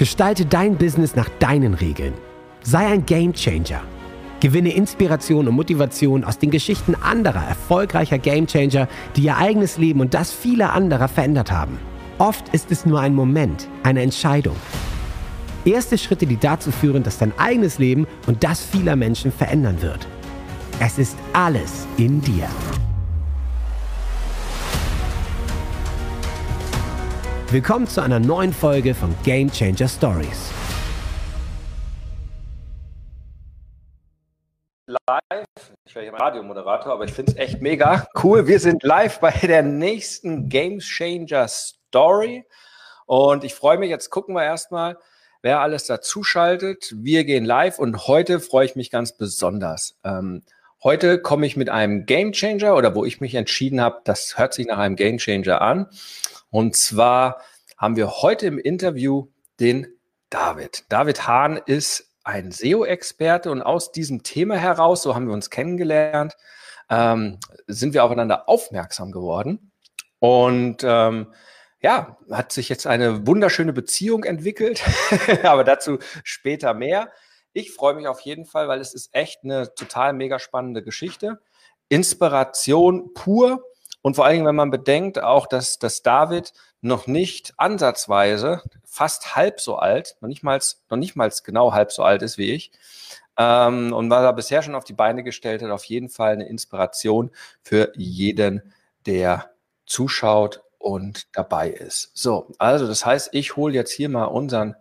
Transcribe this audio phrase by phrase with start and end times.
[0.00, 2.14] Gestalte dein Business nach deinen Regeln.
[2.62, 3.82] Sei ein Gamechanger.
[4.40, 10.14] Gewinne Inspiration und Motivation aus den Geschichten anderer erfolgreicher Gamechanger, die ihr eigenes Leben und
[10.14, 11.78] das vieler anderer verändert haben.
[12.16, 14.56] Oft ist es nur ein Moment, eine Entscheidung.
[15.66, 20.08] Erste Schritte, die dazu führen, dass dein eigenes Leben und das vieler Menschen verändern wird.
[20.78, 22.48] Es ist alles in dir.
[27.52, 30.52] Willkommen zu einer neuen Folge von Game Changer Stories.
[34.86, 35.46] Live,
[35.84, 38.46] ich wäre hier Radiomoderator, aber ich finde es echt mega cool.
[38.46, 42.44] Wir sind live bei der nächsten Game Changer Story
[43.06, 44.96] und ich freue mich, jetzt gucken wir erstmal,
[45.42, 46.94] wer alles dazu schaltet.
[46.98, 49.98] Wir gehen live und heute freue ich mich ganz besonders.
[50.04, 50.44] Ähm,
[50.84, 54.54] heute komme ich mit einem Game Changer oder wo ich mich entschieden habe, das hört
[54.54, 55.88] sich nach einem Game Changer an.
[56.50, 57.40] Und zwar
[57.76, 59.86] haben wir heute im Interview den
[60.28, 60.84] David.
[60.88, 66.36] David Hahn ist ein SEO-Experte und aus diesem Thema heraus, so haben wir uns kennengelernt,
[66.88, 69.72] ähm, sind wir aufeinander aufmerksam geworden.
[70.18, 71.32] Und ähm,
[71.80, 74.82] ja, hat sich jetzt eine wunderschöne Beziehung entwickelt,
[75.42, 77.10] aber dazu später mehr.
[77.52, 81.40] Ich freue mich auf jeden Fall, weil es ist echt eine total mega spannende Geschichte.
[81.88, 83.64] Inspiration pur
[84.02, 89.36] und vor allen Dingen, wenn man bedenkt, auch, dass, dass David noch nicht ansatzweise fast
[89.36, 92.52] halb so alt, noch nicht mal, noch nicht mal genau halb so alt ist wie
[92.52, 92.72] ich,
[93.36, 96.48] ähm, und was er bisher schon auf die Beine gestellt hat, auf jeden Fall eine
[96.48, 97.30] Inspiration
[97.62, 98.72] für jeden,
[99.06, 99.50] der
[99.86, 102.10] zuschaut und dabei ist.
[102.14, 104.76] So, also das heißt, ich hole jetzt hier mal unseren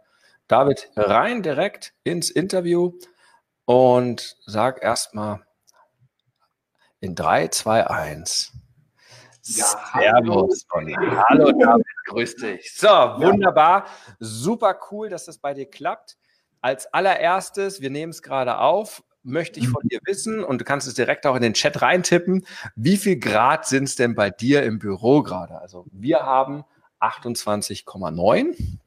[0.48, 2.94] David rein direkt ins Interview
[3.66, 5.42] und sag erstmal
[7.02, 8.59] in 3, 2, 1.
[9.56, 10.94] Ja, Servus, Conny.
[10.94, 12.72] Hallo David, grüß dich.
[12.76, 13.86] So, wunderbar.
[14.20, 16.18] Super cool, dass das bei dir klappt.
[16.62, 20.88] Als allererstes, wir nehmen es gerade auf, möchte ich von dir wissen, und du kannst
[20.88, 22.46] es direkt auch in den Chat reintippen,
[22.76, 25.60] wie viel Grad sind es denn bei dir im Büro gerade?
[25.60, 26.64] Also wir haben
[27.00, 28.78] 28,9.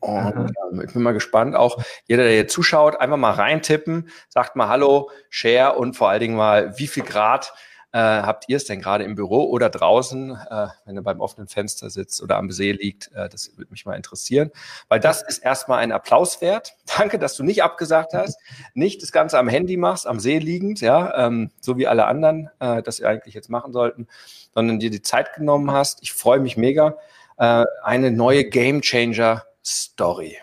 [0.00, 4.56] Und äh, ich bin mal gespannt, auch jeder, der hier zuschaut, einfach mal reintippen, sagt
[4.56, 7.52] mal Hallo, Share und vor allen Dingen mal, wie viel Grad
[7.92, 11.46] äh, habt ihr es denn gerade im Büro oder draußen, äh, wenn ihr beim offenen
[11.46, 13.12] Fenster sitzt oder am See liegt?
[13.14, 14.50] Äh, das würde mich mal interessieren,
[14.88, 16.74] weil das ist erstmal ein Applaus wert.
[16.98, 18.38] Danke, dass du nicht abgesagt hast,
[18.74, 22.50] nicht das Ganze am Handy machst, am See liegend, ja, ähm, so wie alle anderen,
[22.60, 24.08] äh, das ihr eigentlich jetzt machen sollten,
[24.54, 26.02] sondern dir die Zeit genommen hast.
[26.02, 26.96] Ich freue mich mega.
[27.36, 30.38] Äh, eine neue Game Changer Story.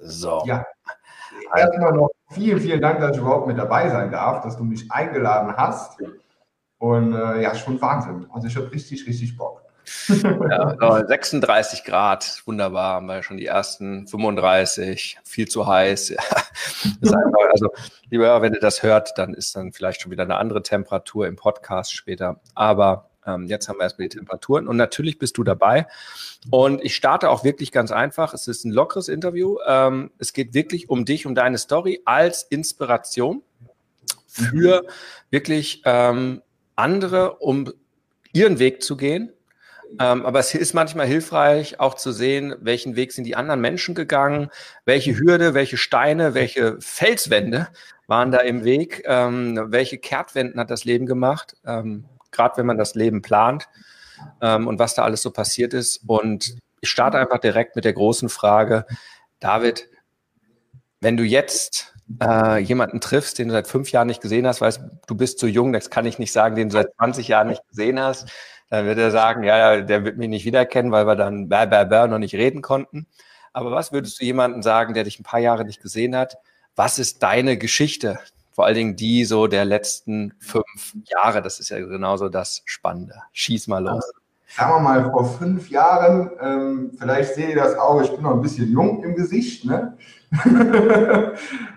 [0.00, 0.42] So.
[0.46, 0.66] Ja.
[1.54, 4.90] Erstmal noch vielen, vielen Dank, dass ich überhaupt mit dabei sein darf, dass du mich
[4.90, 5.98] eingeladen hast.
[6.82, 8.26] Und äh, ja, schon Wahnsinn.
[8.32, 9.62] Also ich habe richtig, richtig Bock.
[10.08, 16.08] ja, 36 Grad, wunderbar, haben wir schon die ersten 35, viel zu heiß.
[16.08, 16.18] Ja.
[17.02, 17.68] Einfach, also,
[18.10, 21.36] lieber, wenn ihr das hört, dann ist dann vielleicht schon wieder eine andere Temperatur im
[21.36, 22.40] Podcast später.
[22.56, 25.86] Aber ähm, jetzt haben wir erstmal die Temperaturen und natürlich bist du dabei.
[26.50, 28.34] Und ich starte auch wirklich ganz einfach.
[28.34, 29.58] Es ist ein lockeres Interview.
[29.68, 33.42] Ähm, es geht wirklich um dich, um deine Story als Inspiration
[34.26, 34.84] für
[35.30, 36.42] wirklich ähm,
[36.76, 37.72] andere, um
[38.32, 39.32] ihren Weg zu gehen.
[40.00, 43.94] Ähm, aber es ist manchmal hilfreich, auch zu sehen, welchen Weg sind die anderen Menschen
[43.94, 44.48] gegangen,
[44.86, 47.68] welche Hürde, welche Steine, welche Felswände
[48.06, 52.78] waren da im Weg, ähm, welche Kehrtwenden hat das Leben gemacht, ähm, gerade wenn man
[52.78, 53.68] das Leben plant
[54.40, 56.02] ähm, und was da alles so passiert ist.
[56.06, 58.86] Und ich starte einfach direkt mit der großen Frage,
[59.40, 59.88] David,
[61.00, 64.80] wenn du jetzt äh, jemanden triffst, den du seit fünf Jahren nicht gesehen hast, weißt
[65.06, 67.66] du bist zu jung, das kann ich nicht sagen, den du seit 20 Jahren nicht
[67.68, 68.28] gesehen hast,
[68.70, 71.84] dann wird er sagen, ja, der wird mich nicht wiedererkennen, weil wir dann bär, bär,
[71.84, 73.06] bär noch nicht reden konnten.
[73.52, 76.38] Aber was würdest du jemandem sagen, der dich ein paar Jahre nicht gesehen hat?
[76.74, 78.18] Was ist deine Geschichte?
[78.50, 81.42] Vor allen Dingen die so der letzten fünf Jahre.
[81.42, 83.16] Das ist ja genauso das Spannende.
[83.32, 84.10] Schieß mal los.
[84.46, 88.34] Sagen wir mal, vor fünf Jahren, ähm, vielleicht sehe ich das auch, ich bin noch
[88.34, 89.96] ein bisschen jung im Gesicht, ne?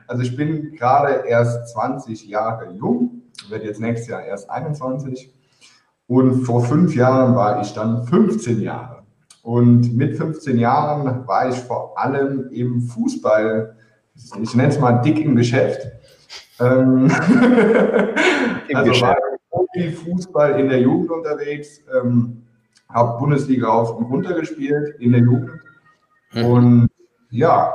[0.07, 5.34] also ich bin gerade erst 20 Jahre jung, werde jetzt nächstes Jahr erst 21.
[6.07, 9.04] Und vor fünf Jahren war ich dann 15 Jahre.
[9.42, 13.75] Und mit 15 Jahren war ich vor allem im Fußball,
[14.42, 15.88] ich nenne es mal dick im Geschäft.
[16.60, 17.12] Ähm
[18.68, 19.18] Im also Geschäft.
[19.51, 22.44] war ich Fußball in der Jugend unterwegs, ähm,
[22.90, 25.62] habe Bundesliga auf und runter gespielt in der Jugend.
[26.34, 26.46] Mhm.
[26.46, 26.88] Und
[27.30, 27.74] ja,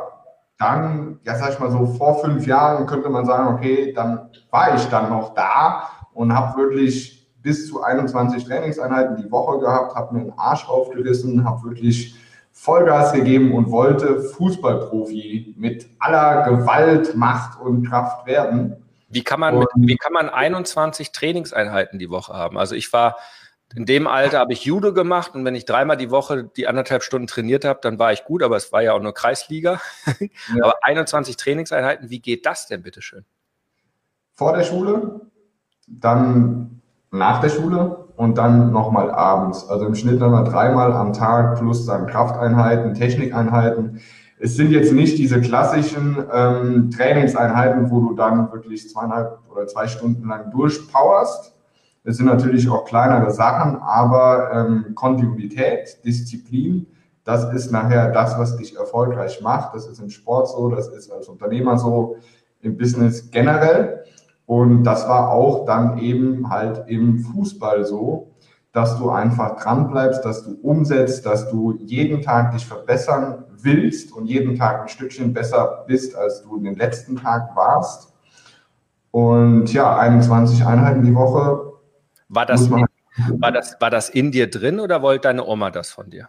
[0.60, 4.74] dann, ja, sag ich mal so, vor fünf Jahren könnte man sagen, okay, dann war
[4.76, 10.14] ich dann noch da und habe wirklich bis zu 21 Trainingseinheiten die Woche gehabt, habe
[10.14, 12.14] mir den Arsch aufgerissen, habe wirklich
[12.52, 18.76] Vollgas gegeben und wollte Fußballprofi mit aller Gewalt, Macht und Kraft werden.
[19.08, 22.58] Wie kann man, mit, wie kann man 21 Trainingseinheiten die Woche haben?
[22.58, 23.16] Also ich war
[23.74, 27.02] in dem Alter habe ich Judo gemacht und wenn ich dreimal die Woche die anderthalb
[27.02, 29.80] Stunden trainiert habe, dann war ich gut, aber es war ja auch nur Kreisliga.
[30.56, 30.64] Ja.
[30.64, 33.24] aber 21 Trainingseinheiten, wie geht das denn bitteschön?
[34.34, 35.20] Vor der Schule,
[35.86, 36.80] dann
[37.10, 39.68] nach der Schule und dann nochmal abends.
[39.68, 44.00] Also im Schnitt dann mal dreimal am Tag plus dann Krafteinheiten, Technikeinheiten.
[44.38, 49.86] Es sind jetzt nicht diese klassischen ähm, Trainingseinheiten, wo du dann wirklich zweieinhalb oder zwei
[49.86, 51.54] Stunden lang durchpowerst,
[52.04, 56.86] es sind natürlich auch kleinere Sachen, aber ähm, Kontinuität, Disziplin,
[57.24, 59.74] das ist nachher das, was dich erfolgreich macht.
[59.74, 62.16] Das ist im Sport so, das ist als Unternehmer so,
[62.62, 64.04] im Business generell.
[64.46, 68.32] Und das war auch dann eben halt im Fußball so,
[68.72, 74.12] dass du einfach dran bleibst, dass du umsetzt, dass du jeden Tag dich verbessern willst
[74.12, 78.12] und jeden Tag ein Stückchen besser bist, als du den letzten Tag warst.
[79.10, 81.69] Und ja, 21 Einheiten die Woche
[82.30, 82.86] war das, in,
[83.40, 86.28] war, das, war das in dir drin oder wollte deine Oma das von dir?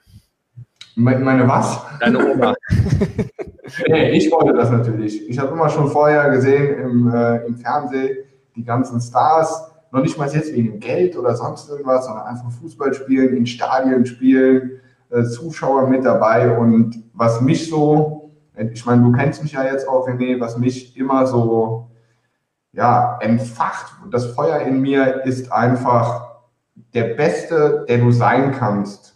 [0.95, 1.79] Meine was?
[1.99, 2.53] Deine Oma.
[3.87, 5.29] nee, ich wollte das natürlich.
[5.29, 8.17] Ich habe immer schon vorher gesehen im, äh, im Fernsehen
[8.55, 12.93] die ganzen Stars, noch nicht mal jetzt wegen Geld oder sonst irgendwas, sondern einfach Fußball
[12.93, 16.57] spielen, in Stadien spielen, äh, Zuschauer mit dabei.
[16.57, 18.31] Und was mich so,
[18.73, 21.90] ich meine, du kennst mich ja jetzt auch, René, was mich immer so
[22.73, 23.93] ja, entfacht.
[24.11, 26.39] Das Feuer in mir ist einfach
[26.93, 29.15] der Beste, der du sein kannst,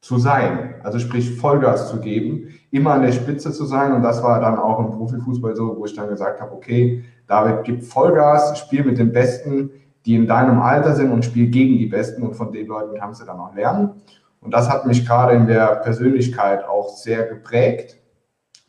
[0.00, 0.76] zu sein.
[0.82, 3.92] Also sprich Vollgas zu geben, immer an der Spitze zu sein.
[3.92, 7.64] Und das war dann auch im Profifußball so, wo ich dann gesagt habe, okay, David,
[7.64, 9.70] gib Vollgas, spiel mit den Besten,
[10.06, 12.22] die in deinem Alter sind und spiel gegen die Besten.
[12.22, 14.02] Und von den Leuten kannst du dann auch lernen.
[14.40, 17.98] Und das hat mich gerade in der Persönlichkeit auch sehr geprägt.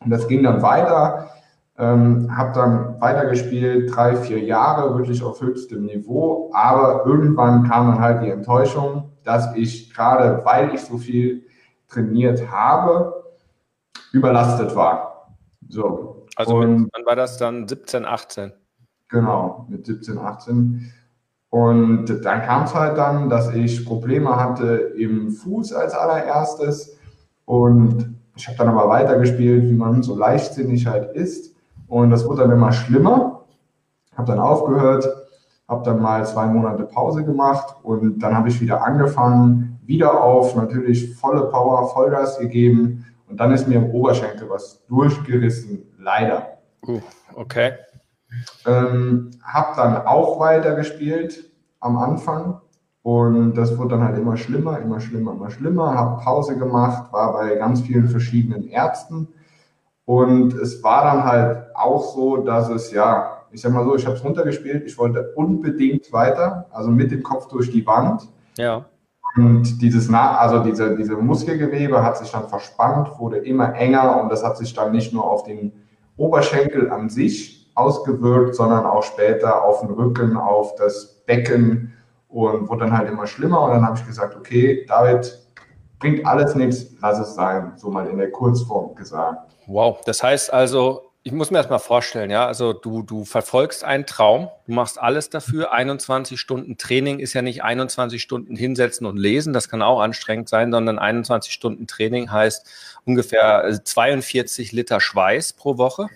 [0.00, 1.30] Und das ging dann weiter
[1.80, 6.50] ähm, habe dann weitergespielt, drei, vier Jahre, wirklich auf höchstem Niveau.
[6.52, 11.46] Aber irgendwann kam dann halt die Enttäuschung, dass ich gerade, weil ich so viel
[11.88, 13.24] trainiert habe,
[14.12, 15.36] überlastet war.
[15.68, 16.26] So.
[16.36, 18.52] Also und, wann war das dann 17, 18?
[19.08, 20.92] Genau, mit 17, 18.
[21.48, 26.96] Und dann kam es halt dann, dass ich Probleme hatte im Fuß als allererstes.
[27.44, 31.49] Und ich habe dann aber weitergespielt, wie man so leichtsinnig halt ist.
[31.90, 33.44] Und das wurde dann immer schlimmer.
[34.16, 35.08] Habe dann aufgehört,
[35.68, 40.54] habe dann mal zwei Monate Pause gemacht und dann habe ich wieder angefangen, wieder auf
[40.54, 46.58] natürlich volle Power, Vollgas gegeben und dann ist mir im Oberschenkel was durchgerissen, leider.
[46.86, 47.00] Uh,
[47.34, 47.72] okay.
[48.66, 51.50] Ähm, habe dann auch weiter gespielt
[51.80, 52.60] am Anfang
[53.02, 55.94] und das wurde dann halt immer schlimmer, immer schlimmer, immer schlimmer.
[55.94, 59.28] Habe Pause gemacht, war bei ganz vielen verschiedenen Ärzten
[60.10, 64.04] und es war dann halt auch so, dass es ja, ich sag mal so, ich
[64.04, 68.26] habe es runtergespielt, ich wollte unbedingt weiter, also mit dem Kopf durch die Wand.
[68.58, 68.86] Ja.
[69.36, 74.44] Und dieses, also diese, diese Muskelgewebe hat sich dann verspannt, wurde immer enger und das
[74.44, 75.70] hat sich dann nicht nur auf den
[76.16, 81.92] Oberschenkel an sich ausgewirkt, sondern auch später auf den Rücken, auf das Becken
[82.26, 83.62] und wurde dann halt immer schlimmer.
[83.62, 85.38] Und dann habe ich gesagt, okay, David,
[86.00, 89.54] bringt alles nichts, lass es sein, so mal in der Kurzform gesagt.
[89.72, 93.84] Wow, das heißt also, ich muss mir das mal vorstellen, ja, also du, du verfolgst
[93.84, 95.72] einen Traum, du machst alles dafür.
[95.72, 100.48] 21 Stunden Training ist ja nicht 21 Stunden hinsetzen und lesen, das kann auch anstrengend
[100.48, 102.66] sein, sondern 21 Stunden Training heißt
[103.04, 106.08] ungefähr 42 Liter Schweiß pro Woche.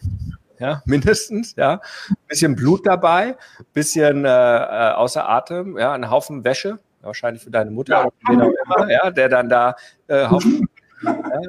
[0.58, 1.80] Ja, mindestens, ja.
[2.26, 3.37] Bisschen Blut dabei,
[3.73, 8.34] bisschen äh, äh außer Atem, ja, ein Haufen Wäsche, wahrscheinlich für deine Mutter ja.
[8.34, 9.76] oder immer, ja, der dann da
[10.08, 10.68] äh, Haufen
[11.04, 11.40] ja,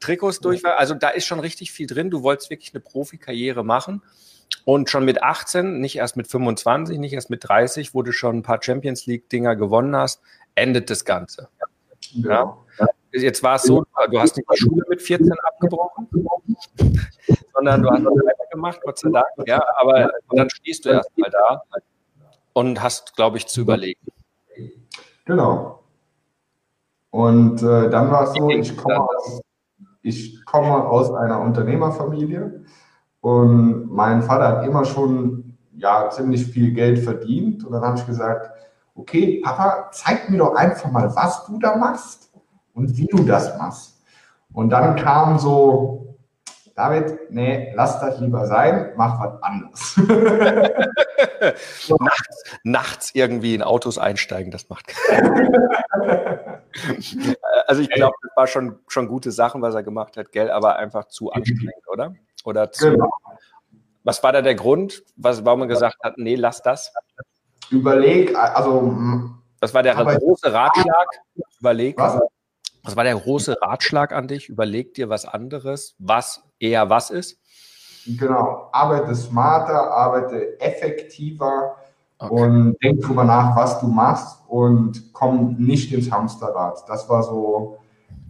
[0.00, 2.10] Trikots durch Also da ist schon richtig viel drin.
[2.10, 4.02] Du wolltest wirklich eine Profikarriere machen.
[4.64, 8.38] Und schon mit 18, nicht erst mit 25, nicht erst mit 30, wo du schon
[8.38, 10.20] ein paar Champions League-Dinger gewonnen hast,
[10.54, 11.48] endet das Ganze.
[12.12, 12.56] Ja.
[12.78, 12.86] ja.
[13.12, 16.08] Jetzt war es so, du hast nicht die Schule mit 14 abgebrochen,
[17.54, 19.26] sondern du hast weitergemacht, Gott sei Dank.
[19.46, 21.62] Ja, aber dann stehst du erst mal da
[22.52, 24.00] und hast, glaube ich, zu überlegen.
[25.24, 25.79] Genau.
[27.10, 29.40] Und äh, dann war es so, ich komme, aus,
[30.02, 32.64] ich komme aus einer Unternehmerfamilie
[33.20, 37.64] und mein Vater hat immer schon ja, ziemlich viel Geld verdient.
[37.64, 38.50] Und dann habe ich gesagt,
[38.94, 42.30] okay, Papa, zeig mir doch einfach mal, was du da machst
[42.74, 44.02] und wie du das machst.
[44.52, 46.16] Und dann kam so,
[46.74, 50.00] David, nee, lass das lieber sein, mach was anderes.
[52.00, 54.94] nachts, nachts irgendwie in Autos einsteigen, das macht
[57.66, 60.76] Also ich glaube, das war schon, schon gute Sachen, was er gemacht hat, gell, aber
[60.76, 62.14] einfach zu anstrengend, oder?
[62.44, 63.10] Oder zu, genau.
[64.04, 66.92] Was war da der Grund, was, warum man gesagt hat, nee, lass das?
[67.70, 68.96] Überleg, also.
[69.60, 71.06] Was war der große Ratschlag?
[71.60, 71.98] Überleg.
[71.98, 72.18] Was?
[72.82, 74.48] was war der große Ratschlag an dich?
[74.48, 77.38] Überleg dir was anderes, was eher was ist?
[78.06, 81.76] Genau, arbeite smarter, arbeite effektiver
[82.18, 82.42] okay.
[82.42, 86.84] und denk drüber nach, was du machst und komm nicht ins Hamsterrad.
[86.88, 87.78] Das war so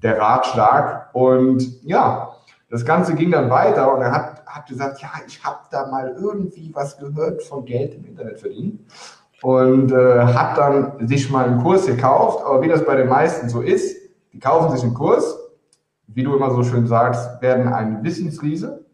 [0.03, 1.11] der Ratschlag.
[1.12, 2.33] Und ja,
[2.69, 6.17] das Ganze ging dann weiter und er hat, hat gesagt, ja, ich habe da mal
[6.21, 8.87] irgendwie was gehört von Geld im Internet verdienen
[9.43, 13.49] und äh, hat dann sich mal einen Kurs gekauft, aber wie das bei den meisten
[13.49, 13.97] so ist,
[14.33, 15.37] die kaufen sich einen Kurs,
[16.07, 18.85] wie du immer so schön sagst, werden ein Wissensriese.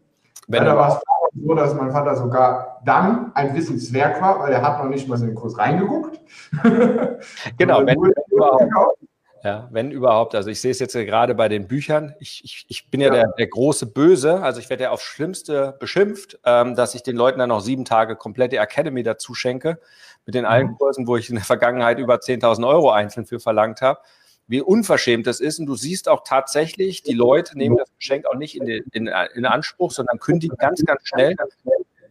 [0.47, 1.01] Da war es
[1.45, 5.19] so, dass mein Vater sogar dann ein Wissenswerk war, weil er hat noch nicht mal
[5.19, 6.19] in den Kurs reingeguckt.
[7.57, 7.97] genau, wenn,
[8.31, 8.97] überhaupt,
[9.43, 10.35] ja, wenn überhaupt.
[10.35, 12.15] Also ich sehe es jetzt gerade bei den Büchern.
[12.19, 13.13] Ich, ich, ich bin ja, ja.
[13.13, 14.41] Der, der, große Böse.
[14.41, 17.85] Also ich werde ja aufs Schlimmste beschimpft, ähm, dass ich den Leuten dann noch sieben
[17.85, 19.79] Tage komplette Academy dazu schenke.
[20.25, 20.77] Mit den allen mhm.
[20.77, 23.99] Kursen, wo ich in der Vergangenheit über 10.000 Euro einzeln für verlangt habe.
[24.47, 25.59] Wie unverschämt das ist.
[25.59, 29.07] Und du siehst auch tatsächlich, die Leute nehmen das Geschenk auch nicht in, den, in,
[29.35, 31.35] in Anspruch, sondern kündigen ganz, ganz schnell.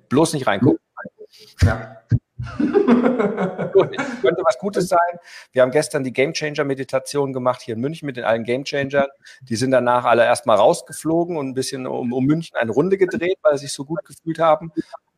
[0.08, 0.78] Bloß nicht reingucken.
[1.62, 2.02] Ja.
[3.72, 4.98] Gut, könnte was Gutes sein.
[5.52, 8.64] Wir haben gestern die Game Changer Meditation gemacht hier in München mit den allen Game
[8.64, 9.08] Changern.
[9.42, 13.38] Die sind danach alle erstmal rausgeflogen und ein bisschen um, um München eine Runde gedreht,
[13.42, 14.70] weil sie sich so gut gefühlt haben.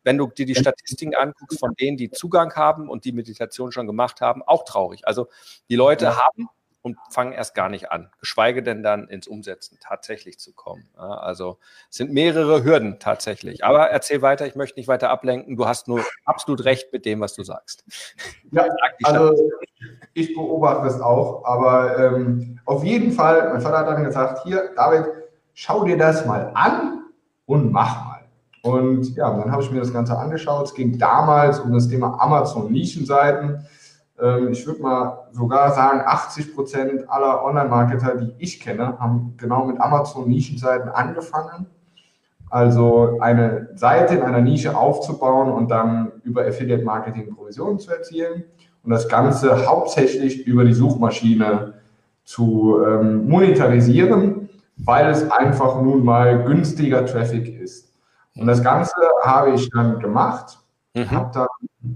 [0.03, 3.85] Wenn du dir die Statistiken anguckst von denen, die Zugang haben und die Meditation schon
[3.85, 5.05] gemacht haben, auch traurig.
[5.05, 5.27] Also
[5.69, 6.47] die Leute haben
[6.81, 10.87] und fangen erst gar nicht an, geschweige denn dann ins Umsetzen tatsächlich zu kommen.
[10.95, 11.57] Ja, also
[11.89, 13.65] es sind mehrere Hürden tatsächlich.
[13.65, 15.57] Aber erzähl weiter, ich möchte nicht weiter ablenken.
[15.57, 17.83] Du hast nur absolut recht mit dem, was du sagst.
[18.51, 18.65] Ja,
[19.03, 19.35] also
[20.13, 24.71] ich beobachte es auch, aber ähm, auf jeden Fall, mein Vater hat dann gesagt, hier,
[24.75, 25.05] David,
[25.53, 27.03] schau dir das mal an
[27.45, 28.19] und mach mal.
[28.61, 30.67] Und ja, dann habe ich mir das Ganze angeschaut.
[30.67, 33.65] Es ging damals um das Thema Amazon-Nischenseiten.
[34.21, 39.65] Ähm, ich würde mal sogar sagen, 80 Prozent aller Online-Marketer, die ich kenne, haben genau
[39.65, 41.67] mit Amazon-Nischenseiten angefangen.
[42.49, 48.43] Also eine Seite in einer Nische aufzubauen und dann über Affiliate-Marketing Provisionen zu erzielen
[48.83, 51.73] und das Ganze hauptsächlich über die Suchmaschine
[52.23, 57.93] zu ähm, monetarisieren, weil es einfach nun mal günstiger Traffic ist.
[58.35, 60.58] Und das Ganze habe ich dann gemacht
[60.93, 61.11] Mhm.
[61.11, 61.47] Habe da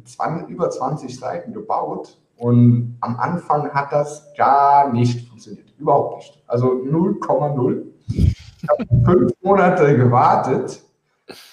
[0.05, 5.73] 20, über 20 Seiten gebaut und am Anfang hat das gar nicht funktioniert.
[5.77, 6.43] Überhaupt nicht.
[6.47, 7.83] Also 0,0.
[8.07, 8.35] Ich
[8.69, 10.83] habe fünf Monate gewartet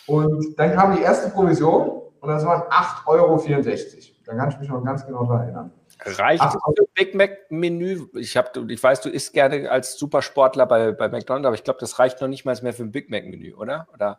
[0.07, 3.41] und dann kam die erste Provision und das waren 8,64 Euro.
[4.27, 5.73] Da kann ich mich noch ganz genau daran erinnern.
[6.03, 8.07] Reicht Ach, das Big Mac-Menü?
[8.15, 11.99] Ich, ich weiß, du isst gerne als Supersportler bei, bei McDonald's, aber ich glaube, das
[11.99, 13.87] reicht noch nicht mal mehr für ein Big Mac-Menü, oder?
[13.93, 14.19] oder?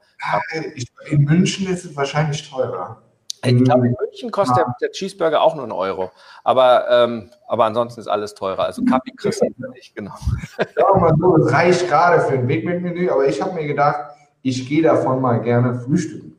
[1.10, 3.02] in München ist es wahrscheinlich teurer.
[3.44, 4.64] Ich glaube, in München kostet ja.
[4.64, 6.12] der, der, Cheeseburger auch nur einen Euro.
[6.44, 8.66] Aber, ähm, aber ansonsten ist alles teurer.
[8.66, 10.14] Also Kaffee kriegst du nicht, genau.
[10.78, 14.12] Ja, mal so, das reicht gerade für ein Big Mac-Menü, aber ich habe mir gedacht,
[14.44, 16.36] ich gehe davon mal gerne frühstücken.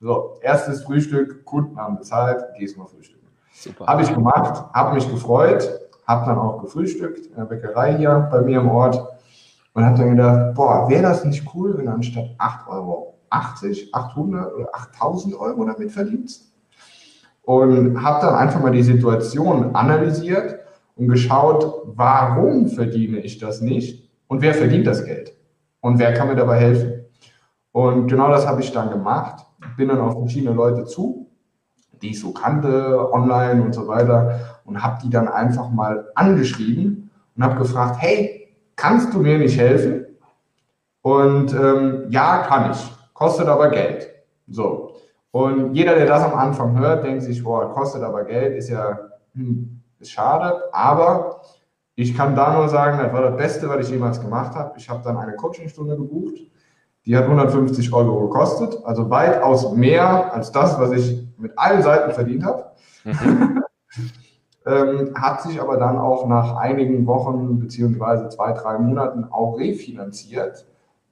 [0.00, 3.26] So, erstes Frühstück, Kunden haben bezahlt, gehst mal frühstücken.
[3.52, 3.86] Super.
[3.86, 5.68] Habe ich gemacht, habe mich gefreut,
[6.06, 9.18] habe dann auch gefrühstückt in der Bäckerei hier bei mir im Ort
[9.72, 14.54] und habe dann gedacht, boah, wäre das nicht cool, wenn anstatt 8 Euro 80, 800
[14.54, 16.52] oder 8000 Euro damit verdienst.
[17.42, 20.58] Und habe dann einfach mal die Situation analysiert
[20.96, 25.36] und geschaut, warum verdiene ich das nicht und wer verdient das Geld
[25.80, 27.04] und wer kann mir dabei helfen.
[27.72, 29.46] Und genau das habe ich dann gemacht.
[29.76, 31.30] Bin dann auf verschiedene Leute zu,
[32.02, 37.10] die ich so kannte, online und so weiter, und habe die dann einfach mal angeschrieben
[37.36, 40.06] und habe gefragt, hey, kannst du mir nicht helfen?
[41.02, 42.78] Und ähm, ja, kann ich
[43.16, 44.08] kostet aber Geld.
[44.46, 44.92] So.
[45.30, 48.98] Und jeder, der das am Anfang hört, denkt sich, boah, kostet aber Geld, ist ja
[49.34, 50.62] hm, ist schade.
[50.72, 51.40] Aber
[51.94, 54.74] ich kann da nur sagen, das war das Beste, was ich jemals gemacht habe.
[54.76, 56.34] Ich habe dann eine Coachingstunde gebucht.
[57.06, 62.10] Die hat 150 Euro gekostet, also weitaus mehr als das, was ich mit allen Seiten
[62.10, 62.72] verdient habe.
[63.04, 63.62] Mhm.
[64.66, 70.66] ähm, hat sich aber dann auch nach einigen Wochen beziehungsweise zwei, drei Monaten auch refinanziert.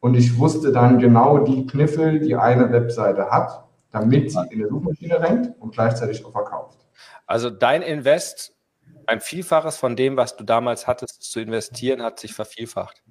[0.05, 4.69] Und ich wusste dann genau die Kniffel, die eine Webseite hat, damit sie in der
[4.69, 6.79] Suchmaschine rennt und gleichzeitig auch verkauft.
[7.25, 8.55] Also dein Invest,
[9.07, 13.03] ein Vielfaches von dem, was du damals hattest zu investieren, hat sich vervielfacht.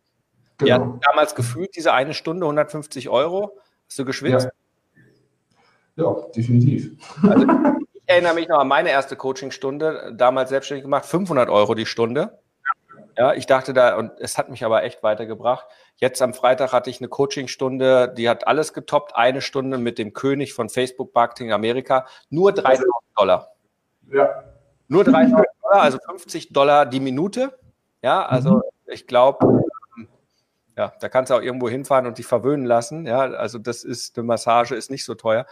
[0.60, 0.70] Genau.
[0.70, 3.58] Ja, damals gefühlt diese eine Stunde 150 Euro.
[3.88, 4.50] Hast du geschwitzt?
[5.96, 6.96] Ja, ja definitiv.
[7.24, 7.48] Also,
[7.96, 12.38] ich erinnere mich noch an meine erste Coachingstunde, damals selbstständig gemacht, 500 Euro die Stunde.
[13.18, 15.68] Ja, ich dachte da, und es hat mich aber echt weitergebracht.
[15.98, 19.16] Jetzt am Freitag hatte ich eine Coachingstunde, die hat alles getoppt.
[19.16, 22.08] Eine Stunde mit dem König von Facebook Marketing Amerika.
[22.30, 23.52] Nur 3000 Dollar.
[24.12, 24.44] Ja.
[24.88, 27.58] Nur 3000 Dollar, also 50 Dollar die Minute.
[28.02, 28.62] Ja, also mhm.
[28.88, 29.64] ich glaube,
[30.76, 33.06] ja, da kannst du auch irgendwo hinfahren und dich verwöhnen lassen.
[33.06, 35.46] Ja, also das ist, eine Massage ist nicht so teuer.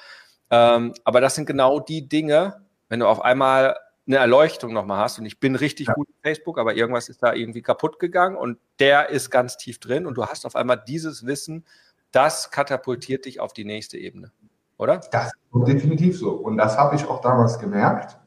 [0.50, 3.77] Ähm, aber das sind genau die Dinge, wenn du auf einmal
[4.12, 5.94] eine Erleuchtung nochmal hast und ich bin richtig ja.
[5.94, 9.80] gut in Facebook, aber irgendwas ist da irgendwie kaputt gegangen und der ist ganz tief
[9.80, 11.65] drin und du hast auf einmal dieses Wissen,
[12.12, 14.32] das katapultiert dich auf die nächste Ebene,
[14.77, 14.98] oder?
[15.12, 18.18] Das ist definitiv so und das habe ich auch damals gemerkt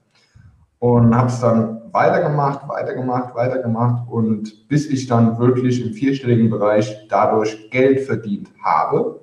[0.79, 7.07] und habe es dann weitergemacht, weitergemacht, weitergemacht und bis ich dann wirklich im vierstelligen Bereich
[7.09, 9.14] dadurch Geld verdient habe.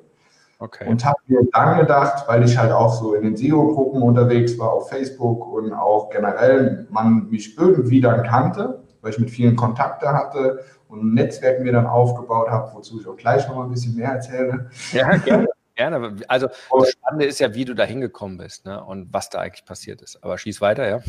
[0.61, 0.87] Okay.
[0.87, 4.71] Und habe mir dann gedacht, weil ich halt auch so in den SEO-Gruppen unterwegs war
[4.71, 10.13] auf Facebook und auch generell man mich irgendwie dann kannte, weil ich mit vielen Kontakte
[10.13, 13.71] hatte und ein Netzwerk mir dann aufgebaut habe, wozu ich auch gleich noch mal ein
[13.71, 14.69] bisschen mehr erzähle.
[14.91, 15.47] Ja, gerne.
[15.81, 16.15] Gerne.
[16.27, 18.83] Also das Spannende ist ja, wie du da hingekommen bist ne?
[18.83, 20.23] und was da eigentlich passiert ist.
[20.23, 20.99] Aber schieß weiter, ja.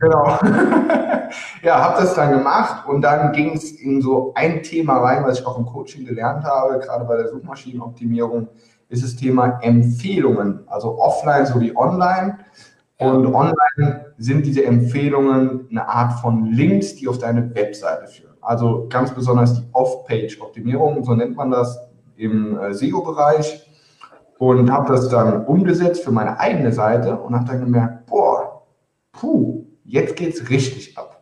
[0.00, 0.24] Genau.
[1.62, 5.38] ja, habe das dann gemacht und dann ging es in so ein Thema rein, was
[5.38, 8.48] ich auch im Coaching gelernt habe, gerade bei der Suchmaschinenoptimierung,
[8.88, 12.38] ist das Thema Empfehlungen, also offline sowie online.
[12.96, 18.34] Und online sind diese Empfehlungen eine Art von Links, die auf deine Webseite führen.
[18.40, 21.78] Also ganz besonders die Off-Page-Optimierung, so nennt man das
[22.16, 23.70] im äh, SEO-Bereich
[24.50, 28.62] und habe das dann umgesetzt für meine eigene Seite und habe dann gemerkt, boah,
[29.12, 31.13] puh, jetzt geht's richtig ab.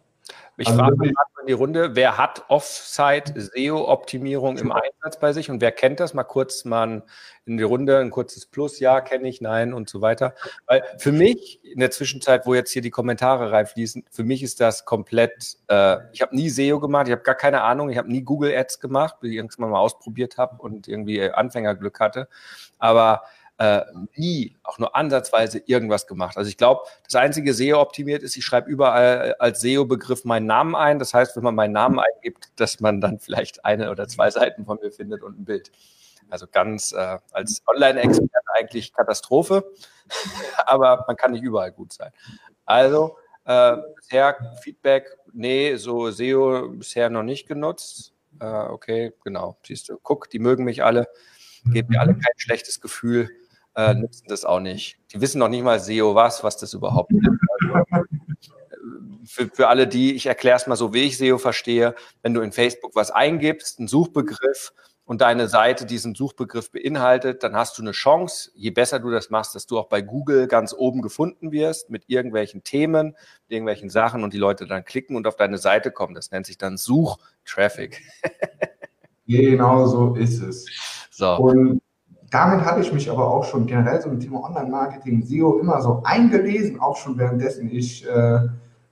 [0.59, 1.07] Ich also frage mal
[1.41, 6.13] in die Runde, wer hat Offsite SEO-Optimierung im Einsatz bei sich und wer kennt das?
[6.13, 7.03] Mal kurz mal
[7.47, 10.35] in die Runde, ein kurzes Plus, ja, kenne ich, nein und so weiter.
[10.67, 14.61] Weil für mich in der Zwischenzeit, wo jetzt hier die Kommentare reinfließen, für mich ist
[14.61, 18.11] das komplett, äh, ich habe nie SEO gemacht, ich habe gar keine Ahnung, ich habe
[18.11, 22.29] nie Google Ads gemacht, bis ich irgendwann mal ausprobiert habe und irgendwie Anfängerglück hatte.
[22.79, 23.23] Aber
[23.63, 23.85] äh,
[24.17, 26.37] nie auch nur ansatzweise irgendwas gemacht.
[26.37, 30.75] Also ich glaube, das einzige SEO optimiert ist, ich schreibe überall als SEO-Begriff meinen Namen
[30.75, 30.99] ein.
[30.99, 34.65] Das heißt, wenn man meinen Namen eingibt, dass man dann vielleicht eine oder zwei Seiten
[34.65, 35.71] von mir findet und ein Bild.
[36.29, 39.65] Also ganz äh, als Online-Experte eigentlich Katastrophe,
[40.67, 42.11] aber man kann nicht überall gut sein.
[42.65, 48.13] Also äh, bisher Feedback, nee, so SEO bisher noch nicht genutzt.
[48.41, 51.07] Äh, okay, genau, siehst du, guck, die mögen mich alle,
[51.67, 53.31] geben mir alle kein schlechtes Gefühl
[53.75, 54.99] äh, nutzen das auch nicht.
[55.13, 57.29] Die wissen noch nicht mal SEO was, was das überhaupt ist.
[57.91, 58.05] Also,
[59.25, 62.41] für, für alle die, ich erkläre es mal so, wie ich SEO verstehe, wenn du
[62.41, 64.73] in Facebook was eingibst, einen Suchbegriff
[65.05, 69.31] und deine Seite diesen Suchbegriff beinhaltet, dann hast du eine Chance, je besser du das
[69.31, 73.91] machst, dass du auch bei Google ganz oben gefunden wirst mit irgendwelchen Themen, mit irgendwelchen
[73.91, 76.15] Sachen und die Leute dann klicken und auf deine Seite kommen.
[76.15, 78.01] Das nennt sich dann Suchtraffic.
[79.27, 80.67] genau so ist es.
[81.11, 81.37] So.
[81.37, 81.83] Und
[82.33, 86.01] damit hatte ich mich aber auch schon generell so mit Thema Online-Marketing, SEO immer so
[86.03, 88.41] eingelesen, auch schon währenddessen ich äh,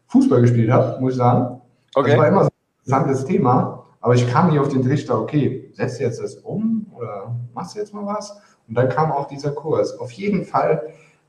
[0.08, 1.60] Fußball gespielt habe, muss ich sagen.
[1.94, 2.10] Okay.
[2.10, 5.70] Das war immer so ein interessantes Thema, aber ich kam nie auf den Trichter, okay,
[5.72, 8.30] setzt jetzt das um oder machst du jetzt mal was?
[8.68, 9.98] Und dann kam auch dieser Kurs.
[9.98, 10.82] Auf jeden Fall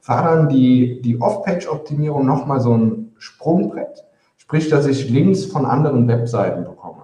[0.06, 4.04] war dann die, die Off-Page-Optimierung nochmal so ein Sprungbrett,
[4.38, 7.01] sprich, dass ich Links von anderen Webseiten bekomme.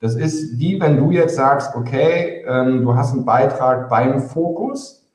[0.00, 5.06] Das ist wie wenn du jetzt sagst, okay, ähm, du hast einen Beitrag beim Fokus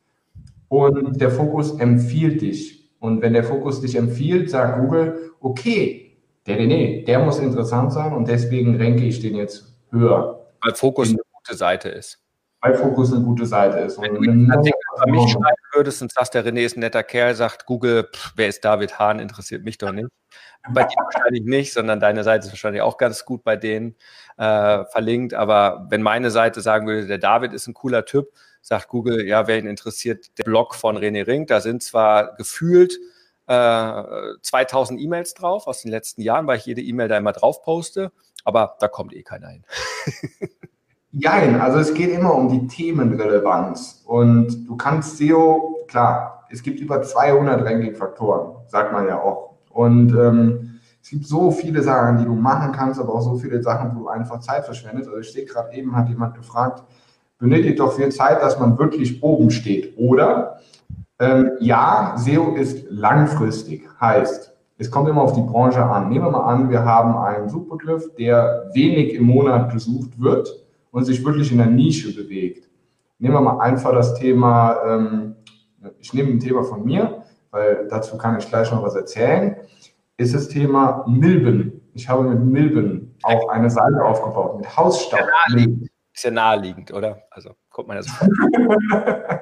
[0.70, 2.92] und der Fokus empfiehlt dich.
[3.00, 8.14] Und wenn der Fokus dich empfiehlt, sagt Google, okay, der René, der muss interessant sein
[8.14, 10.46] und deswegen renke ich den jetzt höher.
[10.62, 12.25] Weil Fokus eine gute Seite ist.
[12.66, 14.02] Weil Fokus eine gute Seite ist.
[14.02, 16.80] Wenn und du einen Artikel über mich schreiben würdest und sagst, der René ist ein
[16.80, 20.08] netter Kerl, sagt Google, pff, wer ist David Hahn, interessiert mich doch nicht.
[20.74, 23.96] Bei dir wahrscheinlich nicht, sondern deine Seite ist wahrscheinlich auch ganz gut bei denen
[24.38, 25.36] äh, verlinkt.
[25.36, 28.32] Aber wenn meine Seite sagen würde, der David ist ein cooler Typ,
[28.64, 32.98] sagt Google, ja, wer ihn interessiert, der Blog von René Ring, da sind zwar gefühlt
[33.46, 34.04] äh,
[34.42, 38.12] 2000 E-Mails drauf aus den letzten Jahren, weil ich jede E-Mail da immer drauf poste,
[38.44, 39.66] aber da kommt eh keiner hin.
[41.18, 46.82] Jein, also es geht immer um die Themenrelevanz und du kannst SEO, klar, es gibt
[46.82, 49.52] über 200 Ranking-Faktoren, sagt man ja auch.
[49.70, 53.64] Und ähm, es gibt so viele Sachen, die du machen kannst, aber auch so viele
[53.64, 55.08] Sachen, wo du einfach Zeit verschwendest.
[55.08, 56.84] Also ich sehe gerade eben, hat jemand gefragt,
[57.40, 59.98] benötigt doch viel Zeit, dass man wirklich oben steht.
[59.98, 60.60] Oder
[61.20, 66.10] ähm, ja, SEO ist langfristig, heißt, es kommt immer auf die Branche an.
[66.10, 70.65] Nehmen wir mal an, wir haben einen Suchbegriff, der wenig im Monat gesucht wird
[70.96, 72.70] und sich wirklich in der Nische bewegt.
[73.20, 75.36] Nehmen wir mal einfach das Thema, ähm,
[76.00, 79.58] ich nehme ein Thema von mir, weil dazu kann ich gleich noch was erzählen,
[80.16, 81.82] ist das Thema Milben.
[81.94, 85.20] Ich habe mit Milben auch eine Seite aufgebaut, mit Hausstaub.
[86.14, 87.24] Ist ja naheliegend, oder?
[87.30, 88.30] Also guckt man das vor.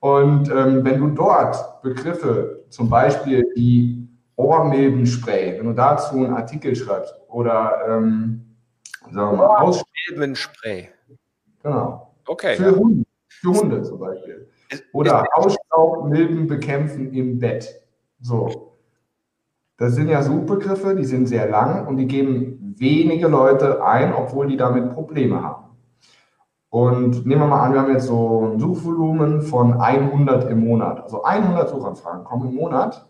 [0.00, 6.74] Und ähm, wenn du dort Begriffe, zum Beispiel die Ohrmilbenspray, wenn du dazu einen Artikel
[6.74, 8.49] schreibst oder ähm,
[9.10, 10.88] sagen wir mal, Ohrmilbenspray.
[11.62, 12.14] Genau.
[12.26, 12.56] Okay.
[12.56, 12.76] Für, ja.
[12.76, 14.48] Hunde, für Hunde zum Beispiel.
[14.92, 17.82] Oder Hausstaubmilben bekämpfen im Bett.
[18.20, 18.76] So.
[19.76, 24.46] Das sind ja Suchbegriffe, die sind sehr lang und die geben wenige Leute ein, obwohl
[24.46, 25.70] die damit Probleme haben.
[26.68, 31.02] Und nehmen wir mal an, wir haben jetzt so ein Suchvolumen von 100 im Monat.
[31.02, 33.09] Also 100 Suchanfragen kommen im Monat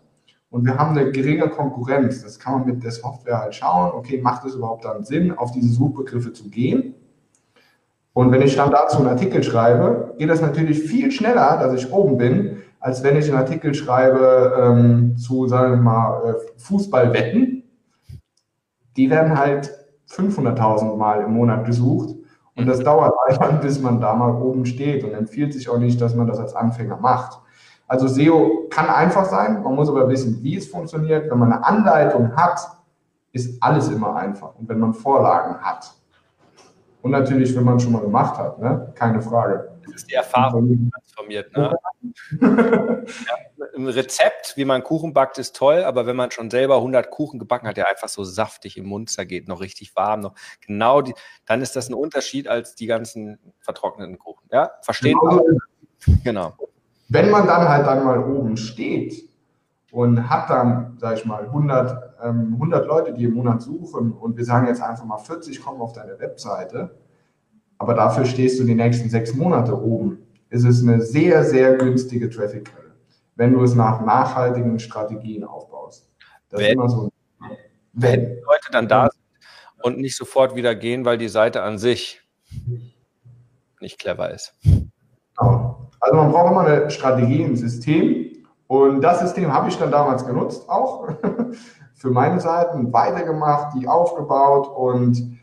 [0.51, 2.21] und wir haben eine geringe Konkurrenz.
[2.21, 3.91] Das kann man mit der Software halt schauen.
[3.93, 6.93] Okay, macht es überhaupt dann Sinn, auf diese Suchbegriffe zu gehen?
[8.13, 11.91] Und wenn ich dann dazu einen Artikel schreibe, geht das natürlich viel schneller, dass ich
[11.93, 17.63] oben bin, als wenn ich einen Artikel schreibe ähm, zu, sagen wir mal, äh, Fußballwetten.
[18.97, 19.71] Die werden halt
[20.09, 22.17] 500.000 Mal im Monat gesucht
[22.55, 26.01] und das dauert einfach, bis man da mal oben steht und empfiehlt sich auch nicht,
[26.01, 27.39] dass man das als Anfänger macht.
[27.91, 31.29] Also SEO kann einfach sein, man muss aber wissen, wie es funktioniert.
[31.29, 32.57] Wenn man eine Anleitung hat,
[33.33, 34.55] ist alles immer einfach.
[34.55, 35.93] Und wenn man Vorlagen hat.
[37.01, 38.93] Und natürlich, wenn man schon mal gemacht hat, ne?
[38.95, 39.73] keine Frage.
[39.83, 41.51] Das ist die Erfahrung, die transformiert.
[41.57, 41.75] Ne?
[42.39, 43.35] ja,
[43.75, 47.39] ein Rezept, wie man Kuchen backt, ist toll, aber wenn man schon selber 100 Kuchen
[47.39, 51.13] gebacken hat, der einfach so saftig im Mund zergeht, noch richtig warm, noch genau, die,
[51.45, 54.47] dann ist das ein Unterschied als die ganzen vertrockneten Kuchen.
[54.49, 55.17] Ja, verstehen?
[55.19, 55.43] Genau.
[56.23, 56.53] genau.
[57.11, 59.27] Wenn man dann halt dann mal oben steht
[59.91, 64.37] und hat dann, sag ich mal, 100, ähm, 100 Leute, die im Monat suchen und
[64.37, 66.95] wir sagen jetzt einfach mal 40 kommen auf deine Webseite,
[67.77, 70.19] aber dafür stehst du die nächsten sechs Monate oben,
[70.49, 72.93] ist es eine sehr, sehr günstige Traffic-Quelle,
[73.35, 76.09] wenn du es nach nachhaltigen Strategien aufbaust.
[76.47, 77.09] Das wenn, ist immer so.
[77.91, 79.21] Wenn, wenn Leute dann da sind
[79.83, 82.21] und nicht sofort wieder gehen, weil die Seite an sich
[83.81, 84.53] nicht clever ist.
[85.37, 85.70] Genau.
[86.01, 88.31] Also man braucht immer eine Strategie, ein System,
[88.71, 91.09] und das System habe ich dann damals genutzt, auch
[91.93, 95.37] für meine Seiten, weitergemacht, die aufgebaut und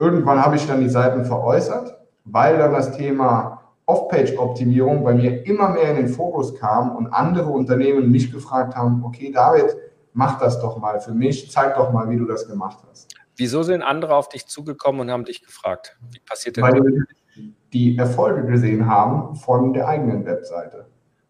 [0.00, 5.68] irgendwann habe ich dann die Seiten veräußert, weil dann das Thema Off-Page-Optimierung bei mir immer
[5.68, 9.76] mehr in den Fokus kam und andere Unternehmen mich gefragt haben, okay, David,
[10.12, 13.06] mach das doch mal für mich, zeig doch mal, wie du das gemacht hast.
[13.36, 15.96] Wieso sind andere auf dich zugekommen und haben dich gefragt?
[16.10, 17.17] Wie passiert denn Weil das?
[17.72, 20.86] Die Erfolge gesehen haben von der eigenen Webseite.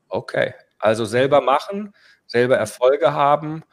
[0.09, 1.93] Okay, also selber machen,
[2.27, 3.65] selber Erfolge haben,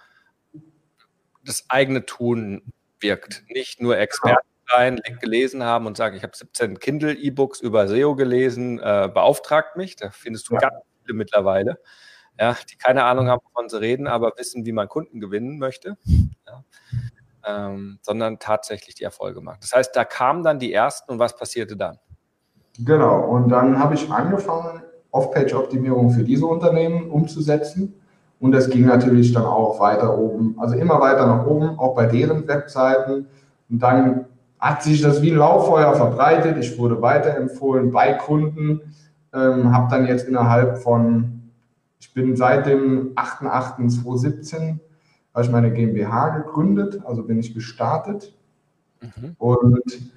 [1.44, 3.44] das eigene Tun wirkt.
[3.50, 8.80] Nicht nur Experten sein, gelesen haben und sagen, ich habe 17 Kindle-E-Books über SEO gelesen,
[8.80, 9.96] äh, beauftragt mich.
[9.96, 10.62] Da findest du ja.
[10.62, 11.80] ganz viele mittlerweile,
[12.40, 15.98] ja, die keine Ahnung haben, wovon sie reden, aber wissen, wie man Kunden gewinnen möchte.
[16.48, 16.64] Ja.
[17.48, 19.60] Ähm, sondern tatsächlich die Erfolge machen.
[19.62, 22.00] Das heißt, da kamen dann die ersten und was passierte dann?
[22.84, 27.94] Genau, und dann habe ich angefangen, Off-Page-Optimierung für diese Unternehmen umzusetzen.
[28.40, 32.06] Und das ging natürlich dann auch weiter oben, also immer weiter nach oben, auch bei
[32.06, 33.28] deren Webseiten.
[33.70, 34.26] Und dann
[34.60, 36.58] hat sich das wie ein Lauffeuer verbreitet.
[36.58, 38.82] Ich wurde weiterempfohlen bei Kunden,
[39.34, 41.50] ähm, habe dann jetzt innerhalb von,
[42.00, 44.80] ich bin seit dem 8.8.2017,
[45.34, 48.34] habe ich meine GmbH gegründet, also bin ich gestartet.
[49.02, 49.36] Mhm.
[49.38, 50.12] Und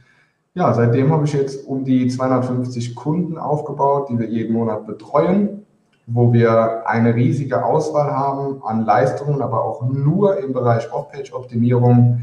[0.55, 5.67] ja, seitdem habe ich jetzt um die 250 Kunden aufgebaut, die wir jeden Monat betreuen,
[6.07, 12.23] wo wir eine riesige Auswahl haben an Leistungen, aber auch nur im Bereich Off-Page-Optimierung.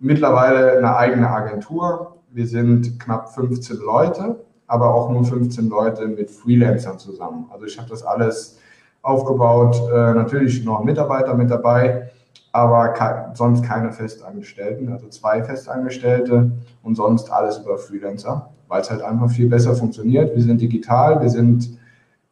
[0.00, 2.16] Mittlerweile eine eigene Agentur.
[2.30, 7.46] Wir sind knapp 15 Leute, aber auch nur 15 Leute mit Freelancern zusammen.
[7.50, 8.58] Also ich habe das alles
[9.02, 12.10] aufgebaut, äh, natürlich noch Mitarbeiter mit dabei,
[12.52, 16.50] aber ke sonst keine Festangestellten, also zwei Festangestellte
[16.82, 20.34] und sonst alles über Freelancer, weil es halt einfach viel besser funktioniert.
[20.34, 21.78] Wir sind digital, wir sind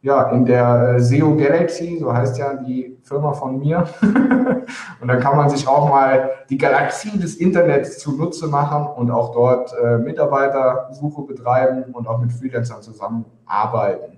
[0.01, 3.87] ja in der äh, SEO Galaxy, so heißt ja die Firma von mir.
[5.01, 9.33] und dann kann man sich auch mal die Galaxie des Internets zunutze machen und auch
[9.33, 14.17] dort äh, Mitarbeitersuche betreiben und auch mit Freelancern zusammenarbeiten.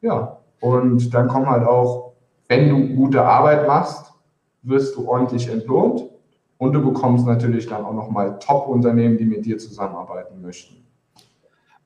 [0.00, 2.12] Ja, und dann kommen halt auch,
[2.48, 4.11] wenn du gute Arbeit machst,
[4.62, 6.04] wirst du ordentlich entlohnt
[6.58, 10.86] und du bekommst natürlich dann auch nochmal Top-Unternehmen, die mit dir zusammenarbeiten möchten.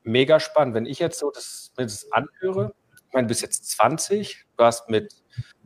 [0.03, 0.75] Mega spannend.
[0.75, 2.73] Wenn ich jetzt so das, das anhöre,
[3.07, 5.13] ich meine, du bist jetzt 20, du hast mit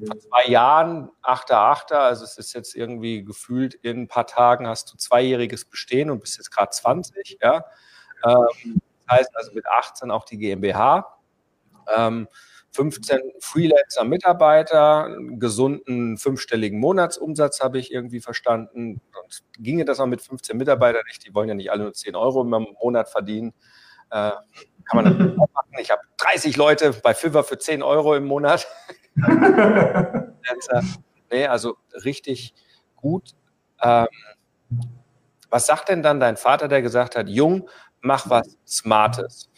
[0.06, 4.92] vor zwei Jahren 8.8., also es ist jetzt irgendwie gefühlt in ein paar Tagen hast
[4.92, 7.66] du zweijähriges Bestehen und bist jetzt gerade 20, ja.
[8.26, 11.18] Ähm, das heißt also mit 18 auch die GmbH.
[12.78, 19.02] Ähm, 15 Freelancer-Mitarbeiter, einen gesunden fünfstelligen Monatsumsatz habe ich irgendwie verstanden.
[19.24, 21.26] Und ginge das auch mit 15 Mitarbeitern nicht?
[21.26, 23.54] Die wollen ja nicht alle nur 10 Euro im Monat verdienen.
[24.10, 24.32] Äh,
[24.86, 25.76] kann man das auch machen.
[25.80, 28.68] Ich habe 30 Leute bei Fiverr für 10 Euro im Monat.
[31.32, 32.54] nee, also richtig
[32.96, 33.32] gut.
[33.82, 34.08] Ähm,
[35.50, 37.70] was sagt denn dann dein Vater, der gesagt hat, Jung,
[38.02, 39.51] mach was Smartes?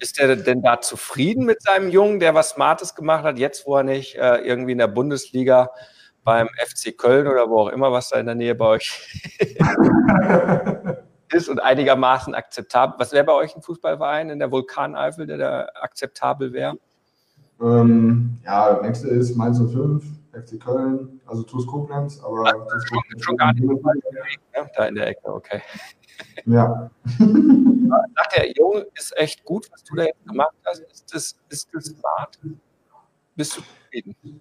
[0.00, 3.76] Ist er denn da zufrieden mit seinem Jungen, der was Smartes gemacht hat, jetzt wo
[3.76, 5.70] er nicht äh, irgendwie in der Bundesliga
[6.24, 9.28] beim FC Köln oder wo auch immer, was da in der Nähe bei euch
[11.32, 12.96] ist und einigermaßen akzeptabel.
[12.98, 16.76] Was wäre bei euch ein Fußballverein in der Vulkaneifel, der da akzeptabel wäre?
[17.60, 23.24] Ähm, ja, nächste ist Mainz 05, FC Köln, also TuS Koblenz, aber ah, TuS Koblenz
[23.24, 24.70] schon gar nicht weit weg, ne?
[24.76, 25.62] da in der Ecke, okay.
[26.46, 26.90] Ja.
[27.18, 30.80] Sagt der Junge, ist echt gut, was du da jetzt gemacht hast.
[30.80, 32.38] Ist das, ist das smart?
[33.34, 34.40] Bist du zufrieden?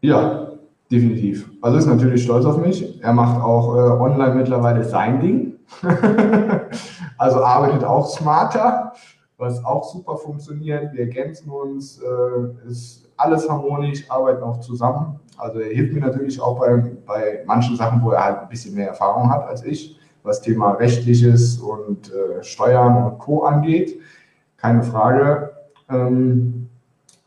[0.00, 0.52] Ja,
[0.90, 1.50] definitiv.
[1.62, 3.02] Also ist natürlich stolz auf mich.
[3.02, 5.56] Er macht auch äh, online mittlerweile sein Ding.
[7.18, 8.92] also arbeitet auch smarter,
[9.36, 10.92] was auch super funktioniert.
[10.92, 15.20] Wir ergänzen uns, äh, ist alles harmonisch, arbeiten auch zusammen.
[15.36, 18.74] Also er hilft mir natürlich auch bei, bei manchen Sachen, wo er halt ein bisschen
[18.74, 23.44] mehr Erfahrung hat als ich was Thema Rechtliches und äh, Steuern und Co.
[23.44, 24.00] angeht.
[24.56, 25.52] Keine Frage.
[25.88, 26.68] Ähm,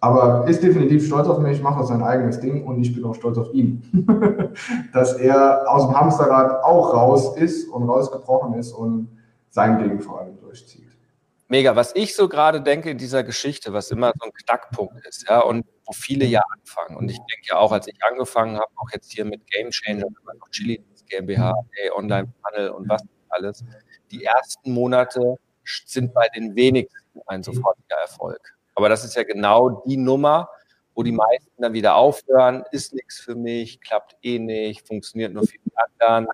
[0.04, 3.38] aber ist definitiv stolz auf mich, macht sein eigenes Ding und ich bin auch stolz
[3.38, 3.82] auf ihn,
[4.94, 9.08] dass er aus dem Hamsterrad auch raus ist und rausgebrochen ist und
[9.50, 10.90] sein Ding vor allem durchzieht.
[11.48, 15.30] Mega, was ich so gerade denke in dieser Geschichte, was immer so ein Knackpunkt ist,
[15.30, 16.98] ja, und wo viele ja anfangen.
[16.98, 20.08] Und ich denke ja auch, als ich angefangen habe, auch jetzt hier mit Game Changer,
[20.38, 21.54] noch Chili GmbH,
[21.96, 23.64] Online-Panel und was alles.
[24.12, 25.38] Die ersten Monate
[25.86, 28.58] sind bei den wenigsten ein sofortiger Erfolg.
[28.76, 30.50] Aber das ist ja genau die Nummer,
[30.96, 35.44] wo die meisten dann wieder aufhören, ist nichts für mich, klappt eh nicht, funktioniert nur
[35.44, 36.28] für die anderen.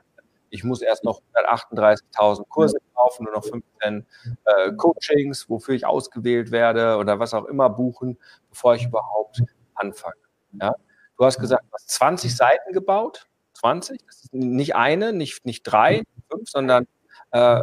[0.50, 4.06] Ich muss erst noch 138.000 Kurse kaufen, nur noch 15
[4.46, 8.18] äh, Coachings, wofür ich ausgewählt werde oder was auch immer buchen,
[8.50, 9.42] bevor ich überhaupt
[9.76, 10.16] anfange.
[10.60, 10.74] Ja?
[11.18, 13.29] Du hast gesagt, du hast 20 Seiten gebaut.
[13.60, 14.02] 20.
[14.06, 16.88] Das ist nicht eine, nicht, nicht drei, fünf, sondern
[17.32, 17.62] äh,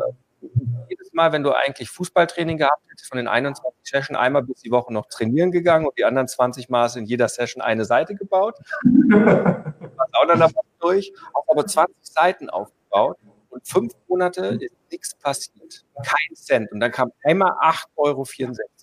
[0.88, 4.70] jedes Mal, wenn du eigentlich Fußballtraining gehabt hättest, von den 21 Sessions einmal bis die
[4.70, 8.58] Woche noch trainieren gegangen und die anderen 20 Mal in jeder Session eine Seite gebaut.
[8.84, 15.14] Warst auch dann davon durch, hast aber 20 Seiten aufgebaut und fünf Monate ist nichts
[15.14, 15.84] passiert.
[15.96, 16.70] Kein Cent.
[16.72, 18.26] Und dann kam einmal 8,64 Euro.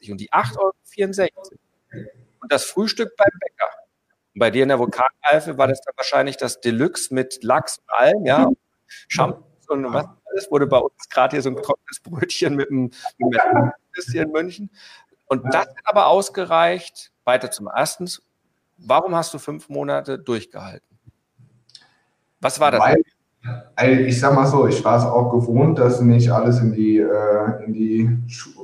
[0.10, 1.50] Und die 8,64 Euro
[2.42, 3.70] und das Frühstück beim Bäcker
[4.36, 8.26] bei dir in der Vulkaneifel war das dann wahrscheinlich das Deluxe mit Lachs und allem,
[8.26, 8.48] ja,
[9.08, 12.92] Shampoos und was alles, wurde bei uns gerade hier so ein trockenes Brötchen mit einem,
[13.18, 13.72] mit einem
[14.12, 14.70] hier in München.
[15.28, 18.08] Und das hat aber ausgereicht, weiter zum ersten.
[18.78, 20.98] Warum hast du fünf Monate durchgehalten?
[22.42, 22.82] Was war das?
[22.82, 26.98] Weil, ich sag mal so, ich war es auch gewohnt, dass nicht alles in die,
[26.98, 28.10] äh, in die,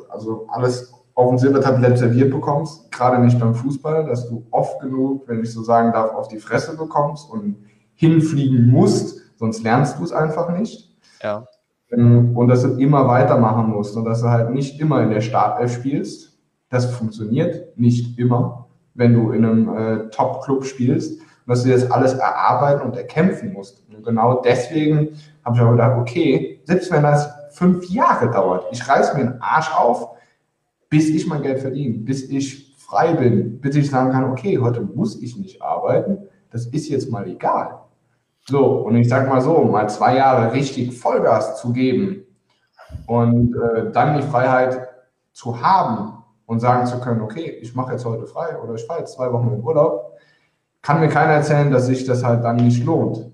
[0.09, 5.27] also alles auf dem Silbertablett serviert bekommst, gerade nicht beim Fußball, dass du oft genug,
[5.27, 7.57] wenn ich so sagen darf, auf die Fresse bekommst und
[7.93, 10.95] hinfliegen musst, sonst lernst du es einfach nicht.
[11.21, 11.45] Ja.
[11.91, 15.19] Ähm, und dass du immer weitermachen musst und dass du halt nicht immer in der
[15.19, 16.39] Startelf spielst.
[16.69, 21.91] Das funktioniert nicht immer, wenn du in einem äh, Top-Club spielst und dass du das
[21.91, 23.83] alles erarbeiten und erkämpfen musst.
[23.89, 28.87] Und genau deswegen habe ich auch gedacht, okay, selbst wenn das fünf Jahre dauert, ich
[28.87, 30.15] reiß mir den Arsch auf,
[30.89, 34.81] bis ich mein Geld verdiene, bis ich frei bin, bis ich sagen kann, okay, heute
[34.81, 37.79] muss ich nicht arbeiten, das ist jetzt mal egal.
[38.45, 42.25] So, und ich sag mal so, mal zwei Jahre richtig Vollgas zu geben
[43.05, 44.89] und äh, dann die Freiheit
[45.33, 49.01] zu haben und sagen zu können, okay, ich mache jetzt heute frei oder ich fahre
[49.01, 50.17] jetzt zwei Wochen in Urlaub,
[50.81, 53.31] kann mir keiner erzählen, dass sich das halt dann nicht lohnt.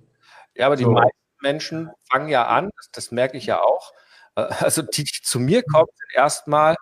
[0.56, 0.92] Ja, aber die so.
[0.92, 3.94] meisten Menschen fangen ja an, das, merke ich ja auch,
[4.36, 6.76] äh, also die, die zu mir kommen, sind erstmal,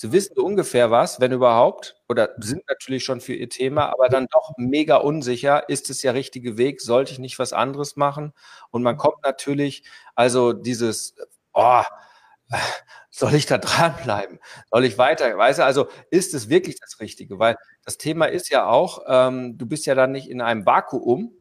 [0.00, 4.28] Sie wissen ungefähr was, wenn überhaupt, oder sind natürlich schon für ihr Thema, aber dann
[4.30, 5.68] doch mega unsicher.
[5.68, 6.80] Ist es der richtige Weg?
[6.80, 8.32] Sollte ich nicht was anderes machen?
[8.70, 9.82] Und man kommt natürlich,
[10.14, 11.16] also dieses,
[11.52, 11.82] oh,
[13.10, 14.38] soll ich da dranbleiben?
[14.70, 15.36] Soll ich weiter?
[15.36, 17.40] Weißt du, also ist es wirklich das Richtige?
[17.40, 21.32] Weil das Thema ist ja auch, ähm, du bist ja dann nicht in einem Vakuum.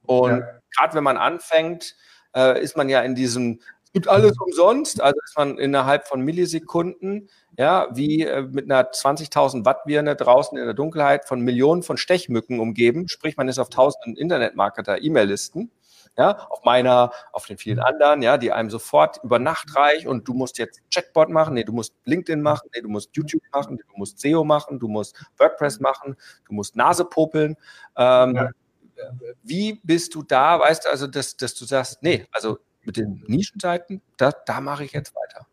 [0.00, 0.60] Und ja.
[0.74, 1.94] gerade wenn man anfängt,
[2.34, 3.60] äh, ist man ja in diesem
[3.92, 9.64] gibt alles umsonst, also ist man innerhalb von Millisekunden, ja, wie äh, mit einer 20.000
[9.64, 13.70] Watt Birne draußen in der Dunkelheit von Millionen von Stechmücken umgeben, sprich man ist auf
[13.70, 15.70] tausenden Internetmarketer E-Mail-Listen
[16.18, 20.26] ja, auf meiner, auf den vielen anderen, ja, die einem sofort über Nacht reich und
[20.26, 23.76] du musst jetzt Chatbot machen, nee, du musst LinkedIn machen, nee, du musst YouTube machen,
[23.76, 27.56] nee, du musst SEO machen, du musst WordPress machen, du musst Nase popeln.
[27.96, 28.50] Ähm, ja.
[29.44, 33.22] Wie bist du da, weißt du, also, dass, dass du sagst, nee, also mit den
[33.26, 35.46] Nischenseiten, da, da mache ich jetzt weiter.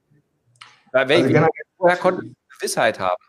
[0.91, 1.47] Weil also genau.
[1.77, 3.21] vorher konnte ich Gewissheit haben,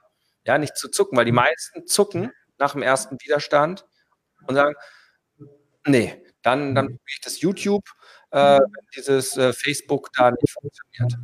[0.47, 3.85] ja, nicht zu zucken, weil die meisten zucken nach dem ersten Widerstand
[4.47, 4.75] und sagen,
[5.85, 7.85] nee, dann, dann probiere ich das YouTube,
[8.31, 11.19] äh, wenn dieses äh, Facebook da nicht funktioniert.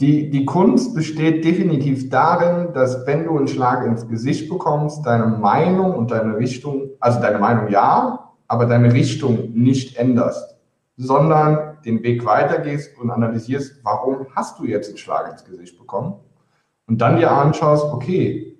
[0.00, 5.26] Die, die Kunst besteht definitiv darin, dass wenn du einen Schlag ins Gesicht bekommst, deine
[5.26, 10.55] Meinung und deine Richtung, also deine Meinung ja, aber deine Richtung nicht änderst,
[10.96, 16.14] sondern den Weg weitergehst und analysierst, warum hast du jetzt einen Schlag ins Gesicht bekommen?
[16.86, 18.58] Und dann dir anschaust, okay,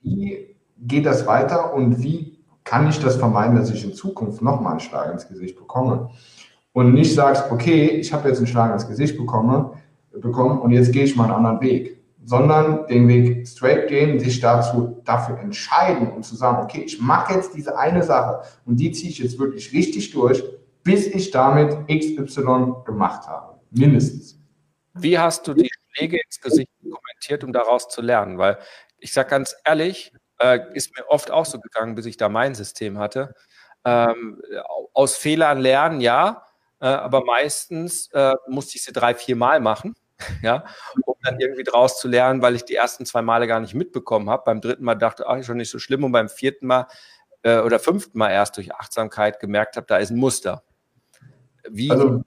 [0.00, 4.72] wie geht das weiter und wie kann ich das vermeiden, dass ich in Zukunft nochmal
[4.72, 6.10] einen Schlag ins Gesicht bekomme?
[6.72, 9.70] Und nicht sagst, okay, ich habe jetzt einen Schlag ins Gesicht bekommen,
[10.20, 14.40] bekommen und jetzt gehe ich mal einen anderen Weg, sondern den Weg straight gehen, sich
[14.40, 18.90] dazu dafür entscheiden und zu sagen, okay, ich mache jetzt diese eine Sache und die
[18.90, 20.42] ziehe ich jetzt wirklich richtig durch,
[20.86, 24.38] bis ich damit XY gemacht habe, mindestens.
[24.94, 28.38] Wie hast du die Schläge ins Gesicht kommentiert, um daraus zu lernen?
[28.38, 28.58] Weil
[28.98, 32.54] ich sage ganz ehrlich, äh, ist mir oft auch so gegangen, bis ich da mein
[32.54, 33.34] System hatte.
[33.84, 34.40] Ähm,
[34.94, 36.44] aus Fehlern lernen, ja,
[36.80, 39.96] äh, aber meistens äh, musste ich sie drei, vier Mal machen,
[40.42, 40.64] ja,
[41.04, 44.30] um dann irgendwie draus zu lernen, weil ich die ersten zwei Male gar nicht mitbekommen
[44.30, 44.44] habe.
[44.44, 46.86] Beim dritten Mal dachte, ach, ist schon nicht so schlimm und beim vierten Mal
[47.42, 50.62] äh, oder fünften Mal erst durch Achtsamkeit gemerkt habe, da ist ein Muster.
[51.70, 52.22] Wie, also,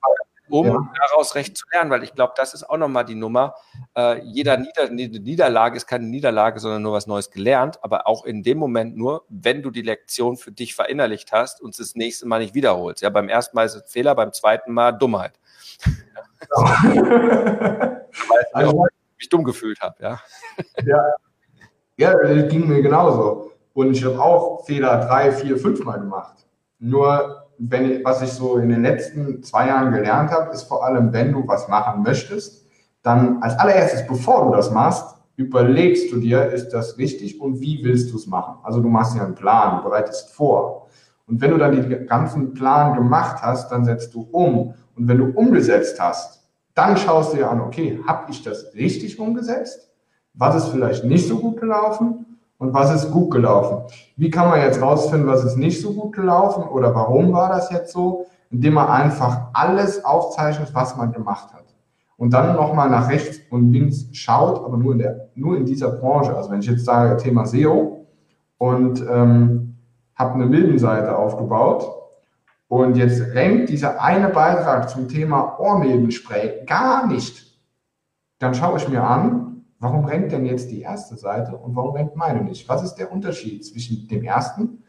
[0.50, 0.92] um ja.
[1.08, 3.54] daraus recht zu lernen, weil ich glaube, das ist auch nochmal die Nummer.
[3.96, 8.42] Äh, jeder Nieder Niederlage ist keine Niederlage, sondern nur was Neues gelernt, aber auch in
[8.42, 12.26] dem Moment nur, wenn du die Lektion für dich verinnerlicht hast und es das nächste
[12.26, 13.02] Mal nicht wiederholst.
[13.02, 15.38] Ja, beim ersten Mal ist es Fehler, beim zweiten Mal Dummheit.
[16.50, 18.06] weil
[18.52, 20.20] also, ich mich dumm gefühlt habe, ja.
[20.84, 21.14] ja.
[21.96, 23.52] Ja, das ging mir genauso.
[23.74, 26.46] Und ich habe auch Fehler drei, vier, fünf Mal gemacht.
[26.78, 31.12] Nur wenn, was ich so in den letzten zwei Jahren gelernt habe, ist vor allem,
[31.12, 32.66] wenn du was machen möchtest,
[33.02, 37.84] dann als allererstes, bevor du das machst, überlegst du dir, ist das richtig und wie
[37.84, 38.56] willst du es machen?
[38.62, 40.88] Also du machst dir einen Plan, du bereitest vor.
[41.26, 44.74] Und wenn du dann den ganzen Plan gemacht hast, dann setzt du um.
[44.96, 49.18] Und wenn du umgesetzt hast, dann schaust du dir an, okay, habe ich das richtig
[49.18, 49.90] umgesetzt?
[50.34, 52.29] Was ist vielleicht nicht so gut gelaufen?
[52.60, 53.90] Und was ist gut gelaufen.
[54.16, 57.70] Wie kann man jetzt rausfinden, was ist nicht so gut gelaufen oder warum war das
[57.70, 58.26] jetzt so?
[58.50, 61.64] Indem man einfach alles aufzeichnet, was man gemacht hat.
[62.18, 65.88] Und dann nochmal nach rechts und links schaut, aber nur in, der, nur in dieser
[65.88, 66.36] Branche.
[66.36, 68.04] Also wenn ich jetzt sage Thema SEO
[68.58, 69.76] und ähm,
[70.14, 71.90] habe eine Milbenseite aufgebaut
[72.68, 77.58] und jetzt rennt dieser eine Beitrag zum Thema Ohrnebenspray gar nicht,
[78.38, 82.14] dann schaue ich mir an, Warum rennt denn jetzt die erste Seite und warum rennt
[82.14, 82.68] meine nicht?
[82.68, 84.84] Was ist der Unterschied zwischen dem ersten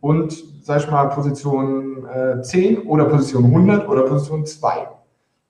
[0.00, 4.88] und, sag ich mal, Position äh, 10 oder Position 100 oder Position 2?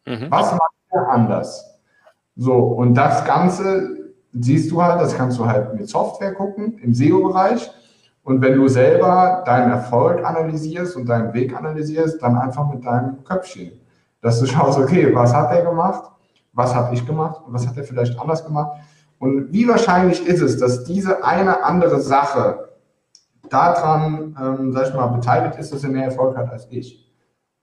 [0.07, 0.31] Mhm.
[0.31, 1.81] Was macht er anders?
[2.37, 6.95] So, und das Ganze siehst du halt, das kannst du halt mit Software gucken, im
[6.95, 7.69] SEO-Bereich.
[8.23, 13.25] Und wenn du selber deinen Erfolg analysierst und deinen Weg analysierst, dann einfach mit deinem
[13.25, 13.73] Köpfchen.
[14.21, 16.11] Dass du schaust, okay, was hat er gemacht?
[16.55, 18.81] Was habe ich gemacht und was hat er vielleicht anders gemacht.
[19.19, 22.69] Und wie wahrscheinlich ist es, dass diese eine andere Sache
[23.49, 27.13] daran, ähm, sag ich mal, beteiligt ist, dass er mehr Erfolg hat als ich?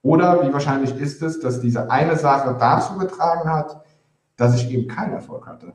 [0.02, 3.82] Oder wie wahrscheinlich ist es, dass diese eine Sache dazu getragen hat,
[4.36, 5.72] dass ich eben keinen Erfolg hatte?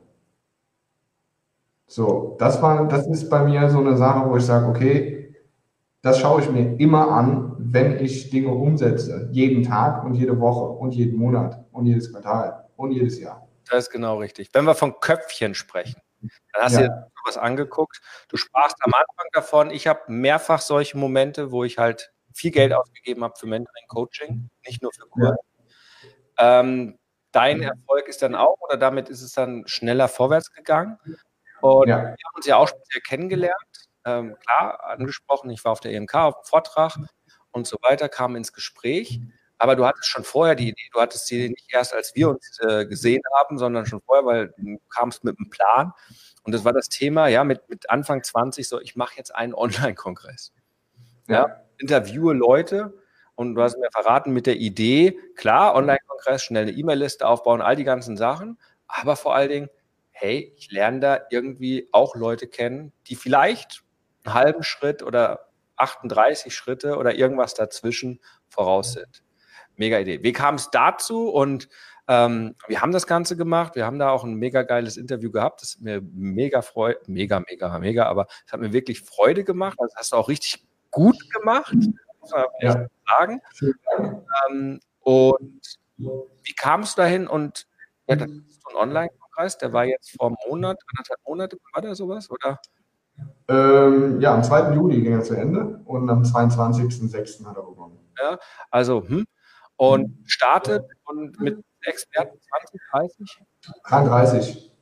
[1.86, 5.34] So, das war, das ist bei mir so eine Sache, wo ich sage, okay,
[6.02, 9.28] das schaue ich mir immer an, wenn ich Dinge umsetze.
[9.32, 13.46] Jeden Tag und jede Woche und jeden Monat und jedes Quartal und jedes Jahr.
[13.68, 14.48] Das ist genau richtig.
[14.52, 16.00] Wenn wir von Köpfchen sprechen,
[16.52, 16.82] dann hast ja.
[16.82, 18.00] du dir was angeguckt.
[18.28, 22.72] Du sprachst am Anfang davon, ich habe mehrfach solche Momente, wo ich halt viel Geld
[22.72, 25.36] ausgegeben habe für Mentoring, Coaching, nicht nur für Kurse.
[26.38, 26.60] Ja.
[26.60, 26.98] Ähm,
[27.32, 30.98] dein Erfolg ist dann auch, oder damit ist es dann schneller vorwärts gegangen.
[31.60, 31.96] Und ja.
[31.98, 33.88] wir haben uns ja auch speziell kennengelernt.
[34.04, 36.96] Ähm, klar, angesprochen, ich war auf der EMK auf dem Vortrag
[37.50, 39.20] und so weiter, kam ins Gespräch.
[39.58, 42.58] Aber du hattest schon vorher die Idee, du hattest sie nicht erst, als wir uns
[42.60, 45.92] äh, gesehen haben, sondern schon vorher, weil du kamst mit einem Plan.
[46.44, 49.54] Und das war das Thema, ja, mit, mit Anfang 20, so, ich mache jetzt einen
[49.54, 50.52] Online-Kongress.
[51.26, 52.94] Ja, ja, interviewe Leute
[53.34, 57.76] und du hast mir verraten mit der Idee, klar, Online-Kongress, schnell eine E-Mail-Liste aufbauen, all
[57.76, 59.70] die ganzen Sachen, aber vor allen Dingen,
[60.10, 63.84] hey, ich lerne da irgendwie auch Leute kennen, die vielleicht
[64.24, 69.22] einen halben Schritt oder 38 Schritte oder irgendwas dazwischen voraus sind.
[69.78, 70.22] Mega Idee.
[70.22, 71.68] Wie kam es dazu und
[72.08, 73.74] ähm, wir haben das Ganze gemacht.
[73.76, 75.62] Wir haben da auch ein mega geiles Interview gehabt.
[75.62, 79.78] Das hat mir mega Freude, mega, mega, mega, aber es hat mir wirklich Freude gemacht.
[79.78, 82.86] Das hast du auch richtig gut gemacht, muss man ja.
[83.18, 83.40] sagen.
[84.48, 85.60] Ähm, und
[86.42, 87.26] wie kamst du dahin?
[87.26, 87.66] Und
[88.06, 91.82] ja, das ist so ein Online-Kongress, der war jetzt vor einem Monat, anderthalb Monate, war
[91.82, 92.58] der sowas, oder?
[93.48, 94.74] Ähm, ja, am 2.
[94.74, 97.44] Juli ging er zu Ende und am 22.06.
[97.44, 97.98] hat er begonnen.
[98.18, 98.38] Ja,
[98.70, 99.26] also, hm,
[99.78, 103.38] und startet und mit Experten 20, 30?
[103.84, 104.72] 33.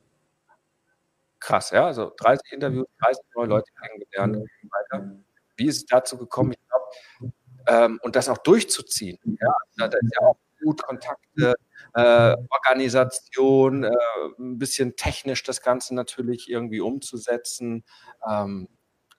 [1.38, 5.16] Krass, ja, also 30 Interviews, 30 neue Leute kennengelernt und so weiter.
[5.56, 6.52] Wie ist es dazu gekommen?
[6.52, 7.32] Ich glaube,
[7.68, 9.18] ähm, und das auch durchzuziehen.
[9.40, 11.54] Ja, da ist ja auch gut Kontakte,
[11.94, 13.90] äh, Organisation, äh,
[14.38, 17.84] ein bisschen technisch das Ganze natürlich irgendwie umzusetzen.
[18.28, 18.68] Ähm,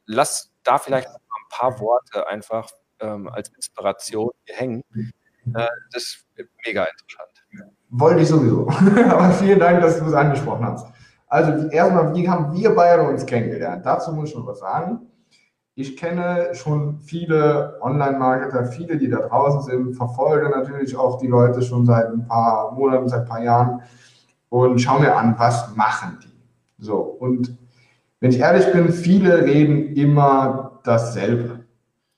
[0.06, 4.84] lass da vielleicht ein paar Worte einfach ähm, als Inspiration hängen.
[5.56, 6.28] Äh, das ist
[6.66, 7.30] mega interessant.
[7.90, 8.68] Wollte ich sowieso.
[9.10, 10.88] Aber vielen Dank, dass du es angesprochen hast.
[11.28, 13.86] Also erstmal, wie haben wir beide uns kennengelernt?
[13.86, 15.08] Dazu muss ich noch was sagen.
[15.76, 21.62] Ich kenne schon viele Online-Marketer, viele, die da draußen sind, verfolge natürlich auch die Leute
[21.62, 23.82] schon seit ein paar Monaten, seit ein paar Jahren
[24.50, 26.84] und schaue mir an, was machen die.
[26.84, 27.56] So, und
[28.20, 31.66] wenn ich ehrlich bin, viele reden immer dasselbe.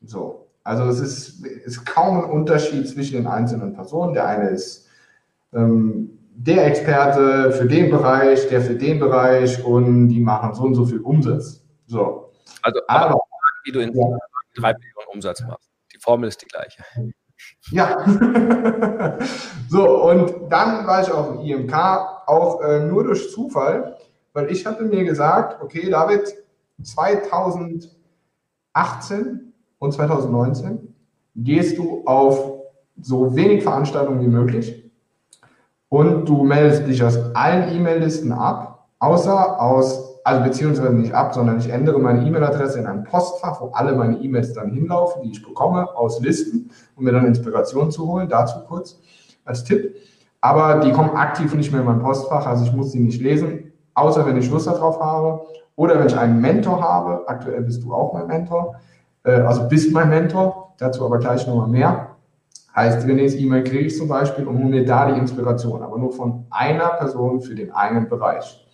[0.02, 0.39] So,
[0.70, 4.14] also es ist, ist kaum ein Unterschied zwischen den einzelnen Personen.
[4.14, 4.88] Der eine ist
[5.52, 10.76] ähm, der Experte für den Bereich, der für den Bereich und die machen so und
[10.76, 11.66] so viel Umsatz.
[11.88, 12.32] So.
[12.62, 13.20] Also, aber
[13.64, 14.06] wie du in ja.
[14.56, 15.72] drei Millionen Umsatz machst.
[15.92, 16.84] Die Formel ist die gleiche.
[17.72, 18.06] Ja.
[19.70, 21.74] so, und dann war ich auf dem IMK,
[22.28, 23.98] auch äh, nur durch Zufall,
[24.34, 26.32] weil ich hatte mir gesagt, okay, David,
[26.84, 29.49] 2018
[29.80, 30.94] und 2019
[31.36, 32.60] gehst du auf
[33.02, 34.92] so wenig Veranstaltungen wie möglich
[35.90, 41.58] und du meldest dich aus allen E-Mail-Listen ab, außer aus also beziehungsweise nicht ab, sondern
[41.58, 45.44] ich ändere meine E-Mail-Adresse in ein Postfach, wo alle meine E-Mails dann hinlaufen, die ich
[45.44, 48.30] bekomme aus Listen, um mir dann Inspiration zu holen.
[48.30, 49.00] Dazu kurz
[49.46, 49.96] als Tipp.
[50.42, 53.74] Aber die kommen aktiv nicht mehr in mein Postfach, also ich muss sie nicht lesen,
[53.94, 55.42] außer wenn ich Lust darauf habe
[55.76, 57.28] oder wenn ich einen Mentor habe.
[57.28, 58.76] Aktuell bist du auch mein Mentor,
[59.34, 60.74] also bist mein Mentor.
[60.78, 62.16] Dazu aber gleich nochmal mehr.
[62.76, 66.14] Heißt, Renés E-Mail kriege ich zum Beispiel und hole mir da die Inspiration, aber nur
[66.14, 68.66] von einer Person für den einen Bereich.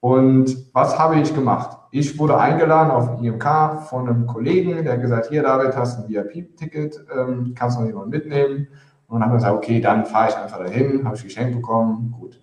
[0.00, 1.76] Und was habe ich gemacht?
[1.90, 6.08] Ich wurde eingeladen auf IMK von einem Kollegen, der hat gesagt, hier David, hast ein
[6.08, 8.68] VIP-Ticket, ähm, kannst du noch jemanden mitnehmen?
[9.08, 12.14] Und dann haben wir gesagt, okay, dann fahre ich einfach dahin, habe ich geschenkt bekommen,
[12.16, 12.38] gut.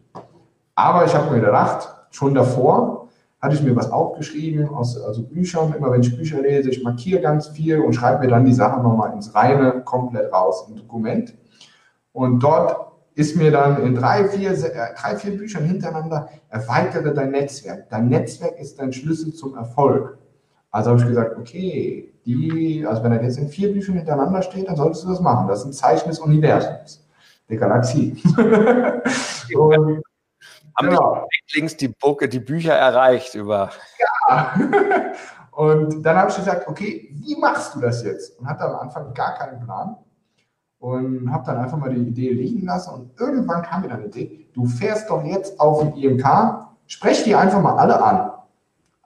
[0.73, 3.04] Aber ich habe mir gedacht, schon davor
[3.45, 7.21] hatte ich mir was aufgeschrieben, aus also Büchern, immer wenn ich Bücher lese, ich markiere
[7.21, 11.35] ganz viel und schreibe mir dann die Sachen nochmal ins Reine komplett raus, im Dokument.
[12.11, 17.31] Und dort ist mir dann in drei, vier, äh, drei, vier Büchern hintereinander, erweitere dein
[17.31, 17.89] Netzwerk.
[17.89, 20.17] Dein Netzwerk ist dein Schlüssel zum Erfolg.
[20.71, 24.67] Also habe ich gesagt, okay, die, also wenn er jetzt in vier Büchern hintereinander steht,
[24.67, 25.47] dann solltest du das machen.
[25.47, 27.07] Das ist ein Zeichen des Universums,
[27.47, 28.17] der Galaxie.
[29.55, 30.01] Und,
[30.78, 31.28] Haben genau.
[31.53, 33.69] links die, Bucke, die Bücher erreicht über.
[34.28, 34.55] Ja.
[35.51, 38.38] Und dann habe ich gesagt, okay, wie machst du das jetzt?
[38.38, 39.95] Und hatte am Anfang gar keinen Plan
[40.80, 44.21] und habe dann einfach mal die Idee liegen lassen und irgendwann kam mir dann die
[44.21, 46.26] Idee, du fährst doch jetzt auf den IMK,
[46.86, 48.32] sprech die einfach mal alle an.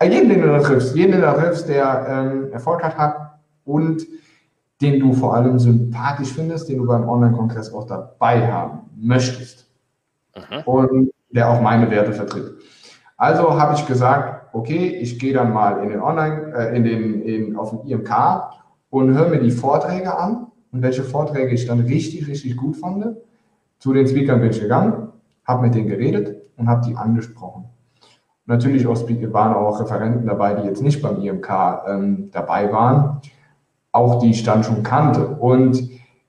[0.02, 3.40] Jeden, den du da triffst, jeden, den du da triffst, der ähm, Erfolg hat, hat
[3.64, 4.06] und
[4.82, 9.68] den du vor allem sympathisch findest, den du beim Online-Kongress auch dabei haben möchtest.
[10.36, 10.62] Mhm.
[10.66, 12.54] Und der auch meine Werte vertritt.
[13.18, 17.22] Also habe ich gesagt, okay, ich gehe dann mal in den Online, äh, in den,
[17.22, 18.12] in, auf den IMK
[18.90, 23.06] und höre mir die Vorträge an und welche Vorträge ich dann richtig, richtig gut fand.
[23.80, 25.10] Zu den Speakern bin ich gegangen,
[25.46, 27.66] habe mit denen geredet und habe die angesprochen.
[28.46, 31.50] Natürlich auch waren auch Referenten dabei, die jetzt nicht beim IMK
[31.88, 33.22] ähm, dabei waren,
[33.92, 35.28] auch die ich dann schon kannte.
[35.28, 35.84] Und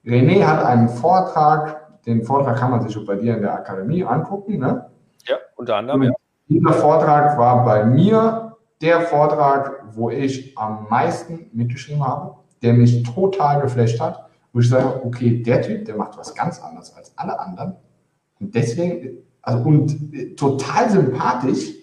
[0.05, 4.03] René hat einen Vortrag, den Vortrag kann man sich auch bei dir in der Akademie
[4.03, 4.59] angucken.
[4.59, 4.89] Ne?
[5.25, 6.11] Ja, unter anderem, ja.
[6.47, 13.03] Dieser Vortrag war bei mir der Vortrag, wo ich am meisten mitgeschrieben habe, der mich
[13.03, 17.17] total geflasht hat wo ich sage, okay, der Typ, der macht was ganz anderes als
[17.17, 17.75] alle anderen.
[18.39, 21.73] Und deswegen, also und äh, total sympathisch.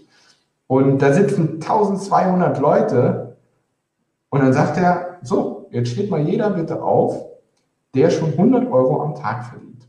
[0.67, 3.37] Und da sitzen 1200 Leute.
[4.29, 7.25] Und dann sagt er, so, jetzt steht mal jeder bitte auf,
[7.95, 9.88] der schon 100 Euro am Tag verdient.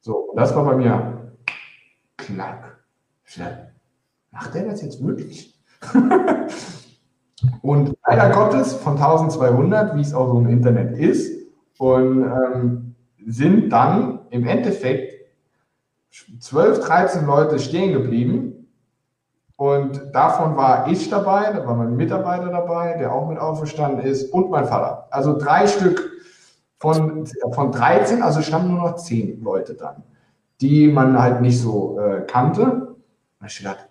[0.00, 1.32] So, das war bei mir
[2.16, 2.78] klack.
[4.30, 5.60] Macht der das jetzt wirklich?
[7.62, 11.40] Und leider Gottes von 1200, wie es auch so im Internet ist,
[11.78, 12.94] und ähm,
[13.26, 15.14] sind dann im Endeffekt
[16.38, 18.68] 12, 13 Leute stehen geblieben.
[19.56, 24.32] Und davon war ich dabei, da war mein Mitarbeiter dabei, der auch mit auferstanden ist,
[24.32, 25.08] und mein Vater.
[25.10, 26.09] Also drei Stück
[26.80, 30.02] von, von 13, also standen nur noch 10 Leute dann,
[30.60, 32.96] die man halt nicht so äh, kannte.
[33.40, 33.88] Und ich gedacht,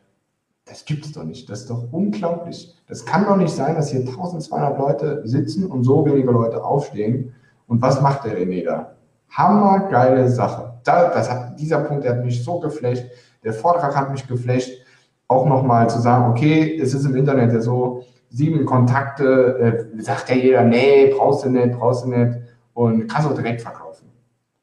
[0.66, 1.50] das gibt es doch nicht.
[1.50, 2.76] Das ist doch unglaublich.
[2.88, 7.34] Das kann doch nicht sein, dass hier 1200 Leute sitzen und so wenige Leute aufstehen.
[7.68, 8.96] Und was macht der René da?
[9.30, 10.74] Hammergeile Sache.
[10.84, 13.06] Da, das hat, dieser Punkt, der hat mich so geflecht.
[13.44, 14.84] Der Vortrag hat mich geflecht.
[15.28, 20.30] Auch nochmal zu sagen, okay, es ist im Internet ja so, sieben Kontakte, äh, sagt
[20.30, 22.38] ja jeder, nee, brauchst du nicht, brauchst du nicht.
[22.80, 24.10] Und kannst auch direkt verkaufen.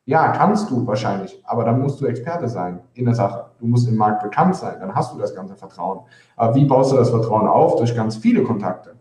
[0.06, 3.50] Ja, kannst du wahrscheinlich, aber dann musst du Experte sein in der Sache.
[3.58, 6.00] Du musst im Markt bekannt sein, dann hast du das ganze Vertrauen.
[6.34, 7.76] Aber wie baust du das Vertrauen auf?
[7.76, 8.94] Durch ganz viele Kontakte.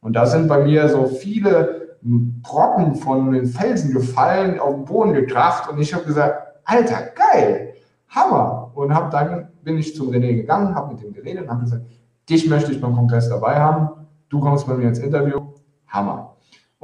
[0.00, 5.14] Und da sind bei mir so viele Brocken von den Felsen gefallen, auf den Boden
[5.14, 7.74] gekracht und ich habe gesagt, Alter, geil,
[8.08, 8.70] Hammer.
[8.76, 11.86] Und hab dann bin ich zum René gegangen, habe mit ihm geredet und habe gesagt,
[12.30, 15.40] dich möchte ich beim Kongress dabei haben, du kommst bei mir ins Interview,
[15.88, 16.33] Hammer.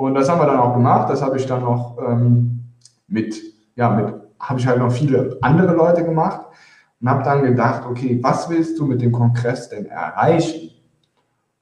[0.00, 2.70] Und das haben wir dann auch gemacht, das habe ich dann noch ähm,
[3.06, 3.38] mit
[3.76, 6.40] ja, mit, habe ich halt noch viele andere Leute gemacht
[7.00, 10.70] und habe dann gedacht, okay, was willst du mit dem Kongress denn erreichen?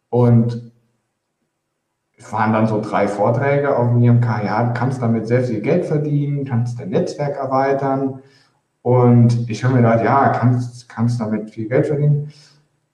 [0.08, 0.72] Und
[2.16, 5.60] es waren dann so drei Vorträge auf dem IMK, ja, du kannst damit sehr viel
[5.60, 8.20] Geld verdienen, kannst dein Netzwerk erweitern.
[8.82, 12.32] Und ich habe mir gedacht, ja, kannst, kannst damit viel Geld verdienen.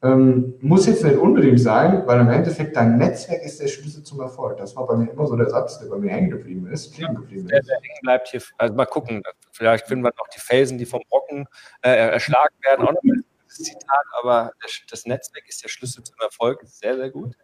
[0.05, 4.21] Ähm, muss jetzt nicht unbedingt sein, weil im Endeffekt dein Netzwerk ist der Schlüssel zum
[4.21, 4.59] Erfolg.
[4.59, 6.93] Das war bei mir immer so der Satz, der bei mir hängen geblieben ist.
[6.93, 8.43] Kleben geblieben der, der hängen bleibt hier.
[8.59, 11.47] Also mal gucken, vielleicht finden wir noch die Felsen, die vom Brocken
[11.81, 12.87] äh, erschlagen werden.
[12.87, 14.53] Auch noch ein Zitat, aber
[14.91, 16.61] das Netzwerk ist der Schlüssel zum Erfolg.
[16.67, 17.35] Sehr, sehr gut.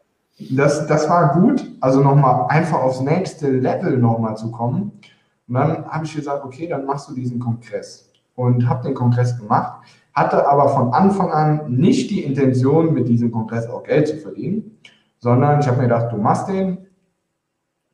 [0.51, 1.65] Das, das war gut.
[1.81, 5.01] Also nochmal einfach aufs nächste Level nochmal zu kommen.
[5.49, 8.13] Und dann habe ich gesagt, okay, dann machst du diesen Kongress.
[8.35, 9.83] Und habe den Kongress gemacht
[10.13, 14.79] hatte aber von Anfang an nicht die Intention, mit diesem Kongress auch Geld zu verdienen,
[15.19, 16.87] sondern ich habe mir gedacht, du machst den,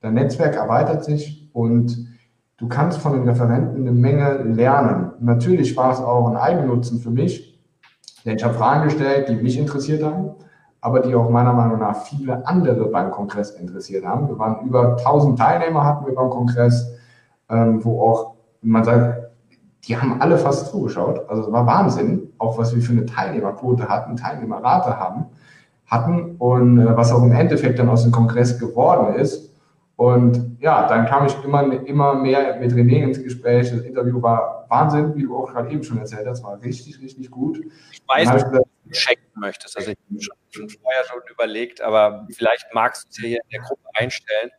[0.01, 2.09] dein Netzwerk erweitert sich und
[2.57, 5.12] du kannst von den Referenten eine Menge lernen.
[5.21, 7.61] Natürlich war es auch ein Eigennutzen für mich,
[8.25, 10.31] denn ich habe Fragen gestellt, die mich interessiert haben,
[10.81, 14.29] aber die auch meiner Meinung nach viele andere beim Kongress interessiert haben.
[14.29, 16.93] Wir waren über 1000 Teilnehmer hatten wir beim Kongress,
[17.51, 19.26] ähm, wo auch man sagt,
[19.87, 21.28] die haben alle fast zugeschaut.
[21.28, 25.26] Also es war Wahnsinn, auch was wir für eine Teilnehmerquote hatten, Teilnehmerrate haben,
[25.87, 29.53] hatten und äh, was auch im Endeffekt dann aus dem Kongress geworden ist.
[29.95, 33.70] Und ja, dann kam ich immer, immer mehr mit René ins Gespräch.
[33.70, 37.30] Das Interview war Wahnsinn, wie du auch gerade eben schon erzählt hast, war richtig, richtig
[37.30, 37.61] gut.
[37.93, 39.76] Ich weiß, was du checken möchtest.
[39.76, 43.41] Also ich habe schon, schon vorher schon überlegt, aber vielleicht magst du es ja hier
[43.45, 44.51] in der Gruppe einstellen.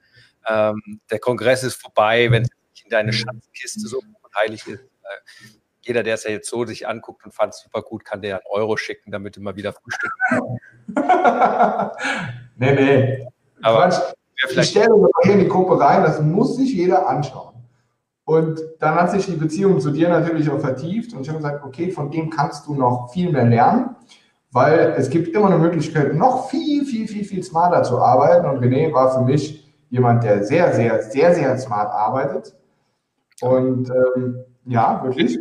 [0.50, 2.50] Ähm, der Kongress ist vorbei, wenn es
[2.84, 4.00] in deine Schatzkiste so
[4.34, 4.84] heilig ist
[5.82, 8.36] jeder, der es ja jetzt so sich anguckt und fand es super gut, kann dir
[8.36, 10.60] einen Euro schicken, damit mal wieder frühstücken
[12.58, 13.28] Nee, nee.
[13.62, 13.90] Aber
[14.50, 17.56] ich stelle mir hier in die Gruppe rein, das muss sich jeder anschauen.
[18.26, 21.64] Und dann hat sich die Beziehung zu dir natürlich auch vertieft und ich habe gesagt,
[21.64, 23.96] okay, von dem kannst du noch viel mehr lernen,
[24.52, 28.46] weil es gibt immer eine Möglichkeit, noch viel, viel, viel, viel smarter zu arbeiten.
[28.46, 32.54] Und René war für mich jemand, der sehr, sehr, sehr, sehr smart arbeitet.
[33.42, 35.38] Und ähm, ja, wirklich.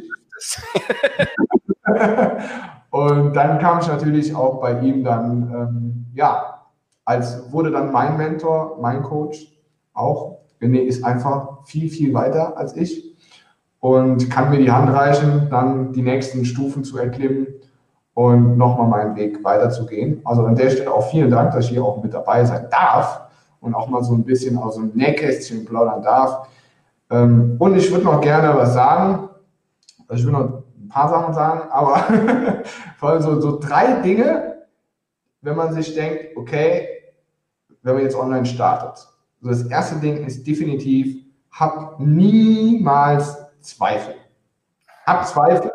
[2.90, 6.62] und dann kam ich natürlich auch bei ihm dann, ähm, ja,
[7.04, 9.52] als wurde dann mein Mentor, mein Coach
[9.94, 10.38] auch.
[10.60, 13.16] René ist einfach viel, viel weiter als ich
[13.80, 17.46] und kann mir die Hand reichen, dann die nächsten Stufen zu erklimmen
[18.14, 20.22] und nochmal meinen Weg weiterzugehen.
[20.24, 23.20] Also an der Stelle auch vielen Dank, dass ich hier auch mit dabei sein darf
[23.60, 26.48] und auch mal so ein bisschen aus dem Nähkästchen plaudern darf.
[27.10, 29.28] Ähm, und ich würde noch gerne was sagen.
[30.10, 31.96] Ich will noch ein paar Sachen sagen, aber
[32.98, 34.64] vor allem so, so drei Dinge,
[35.40, 36.88] wenn man sich denkt, okay,
[37.82, 39.06] wenn man jetzt online startet.
[39.42, 44.14] Also das erste Ding ist definitiv, hab niemals Zweifel.
[45.06, 45.70] Hab Zweifel,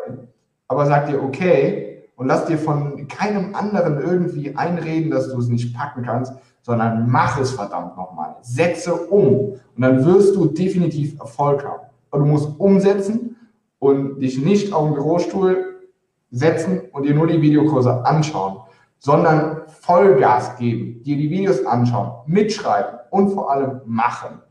[0.68, 5.48] aber sag dir, okay, und lass dir von keinem anderen irgendwie einreden, dass du es
[5.48, 8.36] nicht packen kannst, sondern mach es verdammt nochmal.
[8.42, 11.84] Setze um und dann wirst du definitiv Erfolg haben.
[12.12, 13.36] Aber du musst umsetzen
[13.80, 15.82] und dich nicht auf den Bürostuhl
[16.30, 18.58] setzen und dir nur die Videokurse anschauen,
[19.00, 24.42] sondern Vollgas geben, dir die Videos anschauen, mitschreiben und vor allem machen.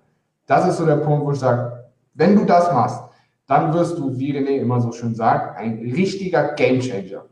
[0.46, 1.84] Das ist so der Punkt, wo ich sage,
[2.14, 3.00] wenn du das machst,
[3.46, 7.24] dann wirst du, wie René immer so schön sagt, ein richtiger Gamechanger.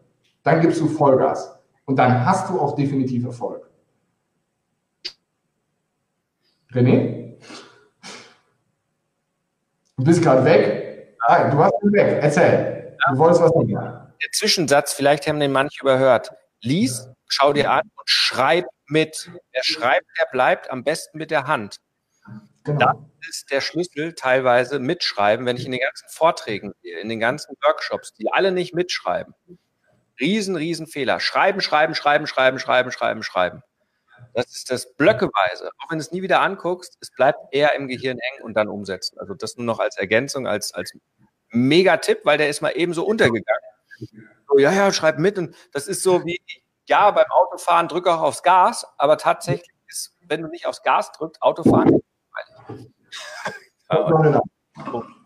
[0.42, 3.67] Dann gibst du Vollgas und dann hast du auch definitiv Erfolg.
[6.72, 7.38] René?
[9.96, 11.16] Du bist gerade weg.
[11.28, 12.18] Nein, du warst weg.
[12.22, 12.96] Erzähl.
[13.10, 13.68] Du wolltest was sagen.
[13.68, 16.30] Der Zwischensatz, vielleicht haben den manche überhört.
[16.60, 19.30] Lies, schau dir an und schreib mit.
[19.52, 21.76] Wer schreibt, der bleibt am besten mit der Hand.
[22.64, 23.10] Genau.
[23.20, 27.20] Das ist der Schlüssel teilweise mitschreiben, wenn ich in den ganzen Vorträgen gehe, in den
[27.20, 29.34] ganzen Workshops, die alle nicht mitschreiben.
[30.20, 31.20] Riesen, riesen Fehler.
[31.20, 33.62] Schreiben, schreiben, schreiben, schreiben, schreiben, schreiben, schreiben.
[34.34, 35.70] Das ist das Blöckeweise.
[35.78, 38.68] Auch wenn du es nie wieder anguckst, es bleibt eher im Gehirn hängen und dann
[38.68, 39.18] umsetzen.
[39.18, 40.92] Also das nur noch als Ergänzung, als, als
[41.50, 43.62] Megatipp, weil der ist mal eben so untergegangen.
[44.48, 45.38] So, ja, ja, schreib mit.
[45.38, 46.40] Und das ist so wie,
[46.86, 51.12] ja, beim Autofahren drücke auch aufs Gas, aber tatsächlich ist, wenn du nicht aufs Gas
[51.12, 52.00] drückst, Autofahren.
[53.90, 54.40] ja.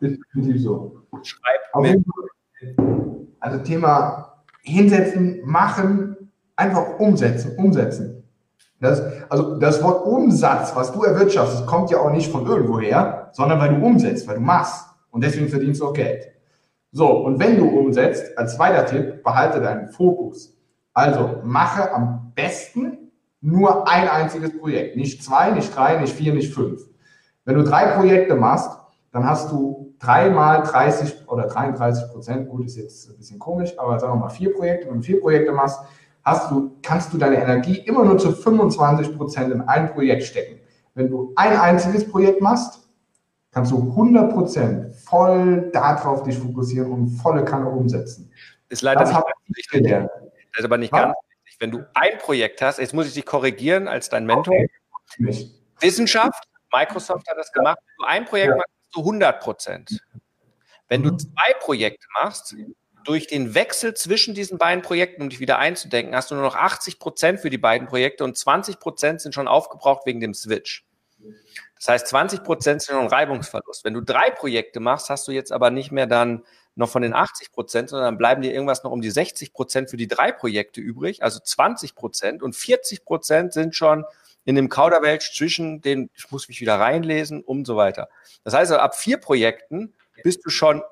[0.00, 1.06] Ist definitiv so.
[1.22, 2.04] Schreib mit.
[3.40, 8.21] Also Thema hinsetzen, machen, einfach umsetzen, umsetzen.
[8.82, 13.60] Das, also das Wort Umsatz, was du erwirtschaftest, kommt ja auch nicht von irgendwoher, sondern
[13.60, 14.86] weil du umsetzt, weil du machst.
[15.12, 16.26] Und deswegen verdienst du auch Geld.
[16.90, 20.58] So, und wenn du umsetzt, als zweiter Tipp, behalte deinen Fokus.
[20.92, 24.96] Also mache am besten nur ein einziges Projekt.
[24.96, 26.82] Nicht zwei, nicht drei, nicht vier, nicht fünf.
[27.44, 28.70] Wenn du drei Projekte machst,
[29.12, 34.00] dann hast du dreimal 30 oder 33 Prozent, gut, ist jetzt ein bisschen komisch, aber
[34.00, 35.78] sagen wir mal vier Projekte, wenn du vier Projekte machst,
[36.24, 40.60] hast du, kannst du deine Energie immer nur zu 25 Prozent in ein Projekt stecken.
[40.94, 42.88] Wenn du ein einziges Projekt machst,
[43.50, 48.30] kannst du 100 Prozent voll darauf dich fokussieren und volle Kanne umsetzen.
[48.68, 49.90] Ist leider das nicht ganz richtig.
[49.90, 51.00] Das ist aber nicht Was?
[51.00, 51.14] ganz
[51.44, 51.60] richtig.
[51.60, 54.54] Wenn du ein Projekt hast, jetzt muss ich dich korrigieren als dein Mentor.
[55.18, 55.50] Okay.
[55.80, 57.78] Wissenschaft, Microsoft hat das gemacht.
[57.84, 58.56] Wenn du ein Projekt ja.
[58.56, 60.02] machst, hast du 100 Prozent.
[60.88, 61.18] Wenn du mhm.
[61.18, 62.54] zwei Projekte machst,
[63.04, 66.56] durch den Wechsel zwischen diesen beiden Projekten, um dich wieder einzudenken, hast du nur noch
[66.56, 70.84] 80 Prozent für die beiden Projekte und 20 Prozent sind schon aufgebraucht wegen dem Switch.
[71.76, 73.84] Das heißt, 20 Prozent sind schon Reibungsverlust.
[73.84, 76.44] Wenn du drei Projekte machst, hast du jetzt aber nicht mehr dann
[76.74, 79.90] noch von den 80 Prozent, sondern dann bleiben dir irgendwas noch um die 60 Prozent
[79.90, 84.04] für die drei Projekte übrig, also 20 Prozent und 40 Prozent sind schon
[84.44, 88.08] in dem Kauderwelsch zwischen den, ich muss mich wieder reinlesen und so weiter.
[88.44, 89.92] Das heißt, ab vier Projekten
[90.22, 90.82] bist du schon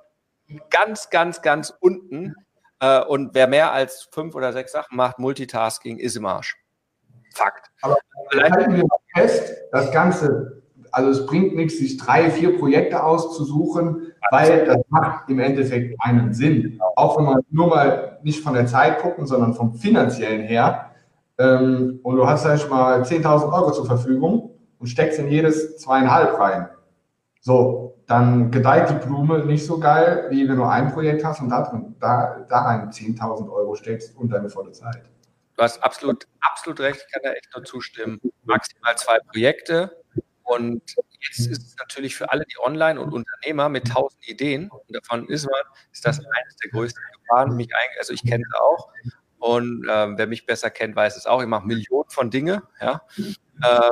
[0.71, 2.35] ganz, ganz, ganz unten.
[2.81, 6.57] Äh, und wer mehr als fünf oder sechs Sachen macht, Multitasking, ist im Arsch.
[7.35, 7.71] Fakt.
[7.83, 7.97] Aber
[8.35, 14.13] halten wir mal fest, das Ganze, also es bringt nichts, sich drei, vier Projekte auszusuchen,
[14.31, 16.81] weil das macht im Endeffekt keinen Sinn.
[16.97, 20.91] Auch wenn man nur mal nicht von der Zeit gucken, sondern vom finanziellen her.
[21.39, 25.79] Ähm, und du hast, sag ich mal, 10.000 Euro zur Verfügung und steckst in jedes
[25.79, 26.69] zweieinhalb rein.
[27.41, 31.49] So, dann gedeiht die Blume nicht so geil, wie wenn du ein Projekt hast und
[31.49, 35.05] da, da, da rein 10.000 Euro steckst und deine volle Zeit.
[35.57, 38.21] Du hast absolut, absolut recht, ich kann da echt nur zustimmen.
[38.45, 40.03] Maximal zwei Projekte.
[40.43, 40.83] Und
[41.21, 45.29] jetzt ist es natürlich für alle, die online und Unternehmer mit tausend Ideen, und davon
[45.29, 45.61] ist man,
[45.93, 47.55] ist das eines der größten Gefahren.
[47.55, 48.89] Mich also ich kenne es auch.
[49.39, 51.41] Und äh, wer mich besser kennt, weiß es auch.
[51.43, 52.61] Ich mache Millionen von Dingen.
[52.81, 53.03] Ja.
[53.63, 53.91] Äh,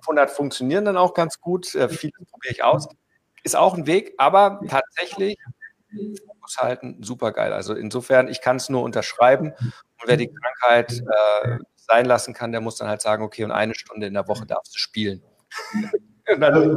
[0.00, 1.74] 500 funktionieren dann auch ganz gut.
[1.74, 2.88] Äh, viele probiere ich aus.
[3.42, 5.36] Ist auch ein Weg, aber tatsächlich
[6.26, 7.52] Fokus halten, super geil.
[7.52, 9.52] Also insofern, ich kann es nur unterschreiben.
[9.58, 13.52] Und wer die Krankheit äh, sein lassen kann, der muss dann halt sagen, okay, und
[13.52, 15.22] eine Stunde in der Woche darfst du spielen.
[16.40, 16.76] Also,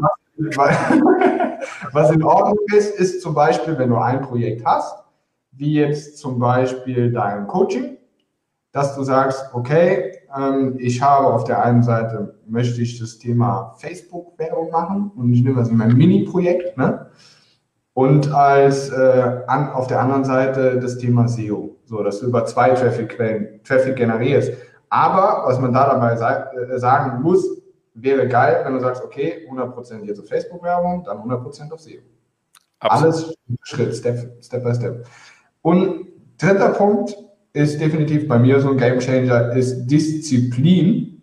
[1.92, 5.04] was in Ordnung ist, ist zum Beispiel, wenn du ein Projekt hast,
[5.52, 7.98] wie jetzt zum Beispiel dein Coaching,
[8.80, 13.76] dass du sagst, okay, ähm, ich habe auf der einen Seite, möchte ich das Thema
[13.78, 17.08] Facebook-Werbung machen und ich nehme das in mein Mini-Projekt, ne?
[17.94, 22.46] Und als äh, an, auf der anderen Seite das Thema SEO, so dass du über
[22.46, 24.54] zwei Traffic-Quellen Traffic generierst.
[24.90, 27.46] Aber was man da dabei äh, sagen muss,
[27.94, 32.00] wäre geil, wenn du sagst, okay, 100% jetzt auf Facebook-Werbung, dann 100% auf SEO.
[32.80, 33.14] Absolut.
[33.14, 35.06] Alles Schritt, Step, Step by Step.
[35.62, 36.08] Und
[36.38, 37.18] dritter Punkt,
[37.54, 41.22] ist definitiv bei mir so ein Game Changer, ist Disziplin.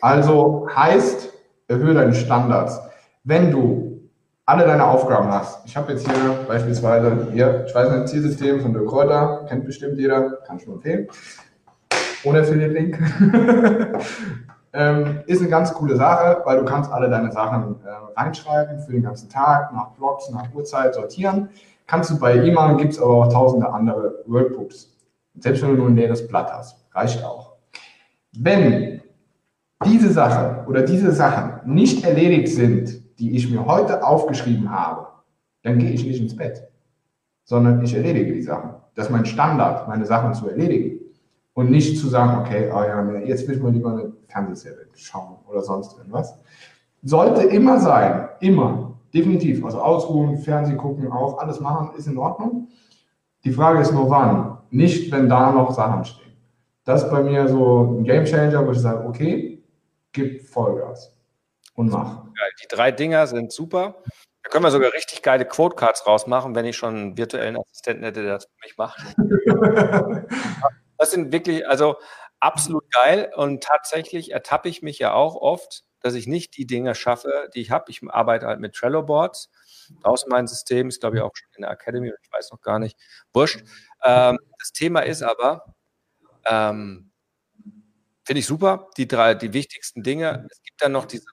[0.00, 1.32] Also heißt,
[1.68, 2.80] erhöhe deine Standards.
[3.24, 4.10] Wenn du
[4.44, 8.72] alle deine Aufgaben hast, ich habe jetzt hier beispielsweise, hier, ich weiß nicht, Zielsystem von
[8.72, 11.08] der Kräuter, kennt bestimmt jeder, kann ich nur empfehlen.
[12.24, 12.98] Ohne Affiliate-Link.
[14.72, 18.92] ähm, ist eine ganz coole Sache, weil du kannst alle deine Sachen äh, reinschreiben für
[18.92, 21.48] den ganzen Tag, nach Blogs, nach Uhrzeit sortieren.
[21.86, 24.91] Kannst du bei E-Mail, gibt es aber auch tausende andere Workbooks.
[25.38, 27.56] Selbst wenn du nur ein leeres Blatt hast, reicht auch.
[28.36, 29.00] Wenn
[29.84, 35.08] diese Sache oder diese Sachen nicht erledigt sind, die ich mir heute aufgeschrieben habe,
[35.62, 36.68] dann gehe ich nicht ins Bett,
[37.44, 38.70] sondern ich erledige die Sachen.
[38.94, 41.00] Das ist mein Standard, meine Sachen zu erledigen.
[41.54, 45.36] Und nicht zu sagen, okay, ah ja, jetzt will ich mal lieber eine Fernsehserie schauen
[45.46, 46.34] oder sonst irgendwas.
[47.02, 49.62] Sollte immer sein, immer, definitiv.
[49.64, 52.68] Also ausruhen, Fernsehen gucken, auch alles machen, ist in Ordnung.
[53.44, 56.36] Die Frage ist nur wann, nicht wenn da noch Sachen stehen.
[56.84, 59.62] Das ist bei mir so ein Game Changer, wo ich sage, okay,
[60.12, 61.16] gib Vollgas
[61.74, 62.24] und mach.
[62.62, 64.02] Die drei Dinger sind super.
[64.42, 68.22] Da können wir sogar richtig geile Quote-Cards rausmachen, wenn ich schon einen virtuellen Assistenten hätte,
[68.22, 68.98] der das für mich macht.
[70.98, 71.96] das sind wirklich, also
[72.40, 73.30] absolut geil.
[73.36, 77.60] Und tatsächlich ertappe ich mich ja auch oft, dass ich nicht die Dinge schaffe, die
[77.60, 77.84] ich habe.
[77.88, 79.48] Ich arbeite halt mit Trello-Boards.
[80.02, 82.78] Draußen mein System ist, glaube ich, auch schon in der Academy, ich weiß noch gar
[82.78, 82.96] nicht.
[83.32, 83.62] Wurscht.
[84.04, 85.74] Ähm, das Thema ist aber,
[86.44, 87.10] ähm,
[88.24, 90.46] finde ich super, die drei, die wichtigsten Dinge.
[90.50, 91.26] Es gibt dann noch diese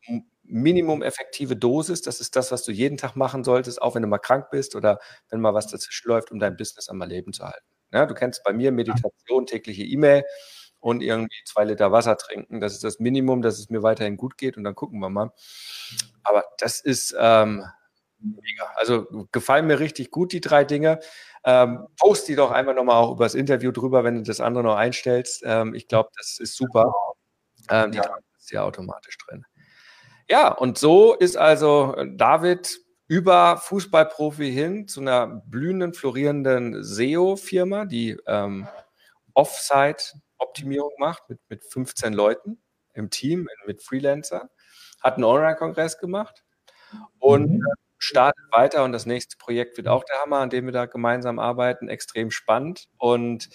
[0.43, 2.01] Minimum effektive Dosis.
[2.01, 4.75] Das ist das, was du jeden Tag machen solltest, auch wenn du mal krank bist
[4.75, 7.65] oder wenn mal was dazwischen läuft, um dein Business einmal leben zu halten.
[7.91, 10.23] Ja, du kennst bei mir Meditation, tägliche E-Mail
[10.79, 12.61] und irgendwie zwei Liter Wasser trinken.
[12.61, 15.31] Das ist das Minimum, dass es mir weiterhin gut geht und dann gucken wir mal.
[16.23, 17.63] Aber das ist ähm,
[18.19, 18.71] mega.
[18.75, 20.99] Also gefallen mir richtig gut, die drei Dinge.
[21.45, 24.63] Ähm, post die doch einfach nochmal auch über das Interview drüber, wenn du das andere
[24.63, 25.43] noch einstellst.
[25.45, 26.93] Ähm, ich glaube, das ist super.
[27.69, 28.17] Ähm, die ja.
[28.37, 29.45] ist ja automatisch drin.
[30.29, 38.17] Ja, und so ist also David über Fußballprofi hin zu einer blühenden, florierenden SEO-Firma, die
[38.27, 38.67] ähm,
[39.33, 42.61] Offsite-Optimierung macht mit, mit 15 Leuten
[42.93, 44.49] im Team, mit Freelancer,
[45.01, 46.43] hat einen Online-Kongress gemacht
[47.17, 47.63] und mhm.
[47.99, 51.37] Startet weiter und das nächste Projekt wird auch der Hammer, an dem wir da gemeinsam
[51.39, 53.49] arbeiten, extrem spannend und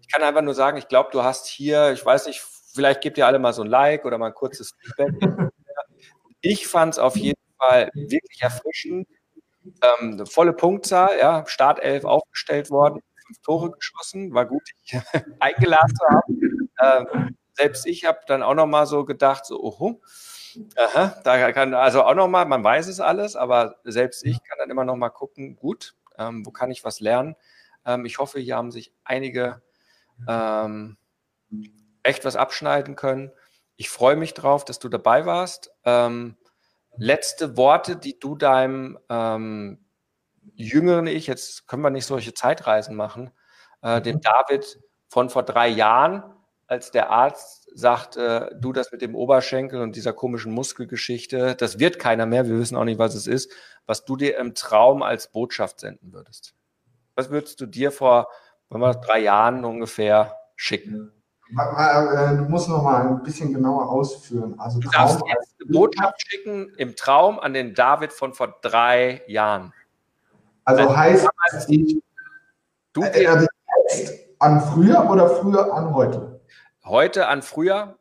[0.00, 3.18] ich kann einfach nur sagen, ich glaube, du hast hier, ich weiß nicht, vielleicht gebt
[3.18, 5.10] ihr alle mal so ein Like oder mal ein kurzes Feedback.
[6.42, 9.08] Ich fand es auf jeden Fall wirklich erfrischend.
[9.64, 15.00] Ähm, eine volle Punktzahl, ja, Startelf aufgestellt worden, fünf Tore geschossen, war gut, dich
[15.40, 16.70] eingeladen zu haben.
[16.80, 20.00] Ähm, selbst ich habe dann auch noch mal so gedacht, so, oho,
[20.76, 24.58] aha, da kann also auch noch mal, man weiß es alles, aber selbst ich kann
[24.58, 27.36] dann immer noch mal gucken, gut, ähm, wo kann ich was lernen?
[27.84, 29.62] Ähm, ich hoffe, hier haben sich einige
[30.28, 30.96] ähm,
[32.02, 33.30] echt was abschneiden können.
[33.76, 35.70] Ich freue mich drauf, dass du dabei warst.
[35.84, 36.36] Ähm,
[36.96, 39.84] letzte Worte, die du deinem ähm,
[40.54, 43.30] jüngeren Ich, jetzt können wir nicht solche Zeitreisen machen,
[43.82, 44.20] äh, dem mhm.
[44.22, 46.22] David von vor drei Jahren,
[46.66, 51.98] als der Arzt sagte, du das mit dem Oberschenkel und dieser komischen Muskelgeschichte, das wird
[51.98, 53.52] keiner mehr, wir wissen auch nicht, was es ist,
[53.86, 56.54] was du dir im Traum als Botschaft senden würdest.
[57.14, 58.28] Was würdest du dir vor
[58.70, 61.12] drei Jahren ungefähr schicken?
[61.48, 64.58] Äh, du musst noch mal ein bisschen genauer ausführen.
[64.58, 69.22] Also du darfst jetzt eine Botschaft schicken im Traum an den David von vor drei
[69.28, 69.72] Jahren.
[70.64, 71.28] Also, also heißt
[71.68, 72.02] ich,
[72.92, 73.46] du äh, also
[73.90, 76.35] jetzt an früher oder früher an heute?
[76.86, 77.98] Heute an früher,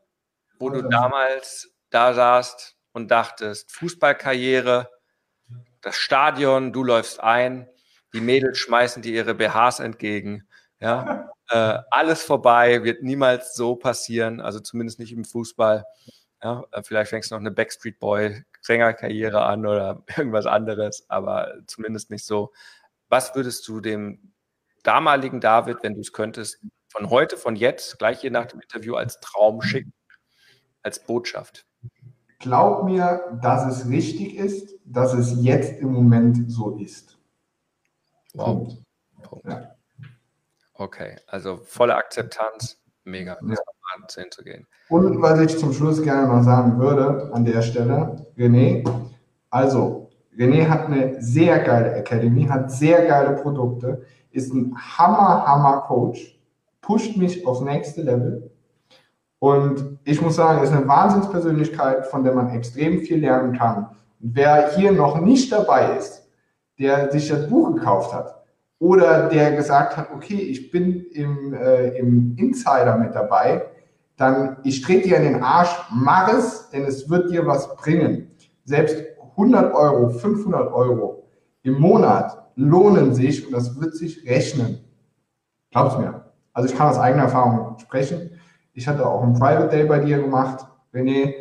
[0.59, 4.91] wo du damals da saßt und dachtest, Fußballkarriere,
[5.81, 7.67] das Stadion, du läufst ein,
[8.13, 10.47] die Mädels schmeißen dir ihre BHs entgegen.
[10.79, 15.83] Ja, äh, alles vorbei, wird niemals so passieren, also zumindest nicht im Fußball.
[16.43, 21.55] Ja, äh, vielleicht fängst du noch eine Backstreet Boy Sängerkarriere an oder irgendwas anderes, aber
[21.65, 22.53] zumindest nicht so.
[23.09, 24.35] Was würdest du dem
[24.83, 26.59] damaligen David, wenn du es könntest,
[26.95, 29.91] von heute, von jetzt, gleich hier nach dem Interview als Traum schicken,
[30.81, 31.65] als Botschaft?
[32.39, 37.17] Glaub mir, dass es richtig ist, dass es jetzt im Moment so ist.
[38.33, 38.45] Wow.
[38.45, 38.83] Punkt.
[39.23, 39.45] Punkt.
[39.45, 39.75] Ja.
[40.73, 43.55] Okay, also volle Akzeptanz, mega, ja.
[44.15, 44.65] hinzugehen.
[44.89, 48.85] Und was ich zum Schluss gerne noch sagen würde an der Stelle, René,
[49.49, 55.81] also René hat eine sehr geile Academy, hat sehr geile Produkte, ist ein Hammer, Hammer
[55.87, 56.34] Coach,
[56.85, 58.51] pusht mich aufs nächste Level.
[59.39, 63.89] Und ich muss sagen, ist eine Wahnsinnspersönlichkeit, von der man extrem viel lernen kann.
[64.21, 66.27] Und wer hier noch nicht dabei ist,
[66.79, 68.43] der sich das Buch gekauft hat,
[68.79, 73.65] oder der gesagt hat, okay, ich bin im, äh, im Insider mit dabei,
[74.17, 78.29] dann ich trete dir in den Arsch, mach es, denn es wird dir was bringen.
[78.65, 78.97] Selbst
[79.31, 81.23] 100 Euro, 500 Euro
[81.63, 84.79] im Monat lohnen sich und das wird sich rechnen.
[85.71, 86.24] Glaub's mir.
[86.55, 88.31] Also ich kann aus eigener Erfahrung sprechen.
[88.73, 91.33] Ich hatte auch einen Private Day bei dir gemacht, René.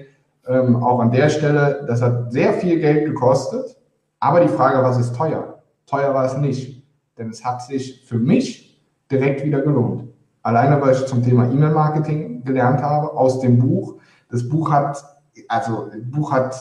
[0.47, 3.77] Ähm, auch an der Stelle, das hat sehr viel Geld gekostet.
[4.19, 5.63] Aber die Frage, was ist teuer?
[5.87, 6.85] Teuer war es nicht.
[7.17, 10.09] Denn es hat sich für mich direkt wieder gelohnt.
[10.43, 13.95] Alleine, weil ich zum Thema E-Mail-Marketing gelernt habe aus dem Buch.
[14.31, 15.03] Das Buch hat,
[15.49, 16.61] also, das Buch hat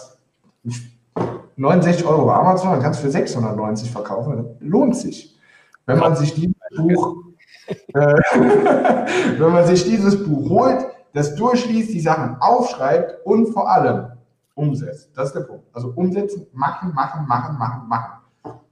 [1.55, 4.37] 69 Euro bei Amazon, dann kannst du für 690 verkaufen.
[4.37, 5.35] Das lohnt sich.
[5.85, 7.23] Wenn man sich dieses Buch
[7.93, 14.07] wenn man sich dieses Buch holt, das durchliest, die Sachen aufschreibt und vor allem
[14.55, 15.11] umsetzt.
[15.15, 15.65] Das ist der Punkt.
[15.73, 18.23] Also umsetzen, machen, machen, machen, machen, machen.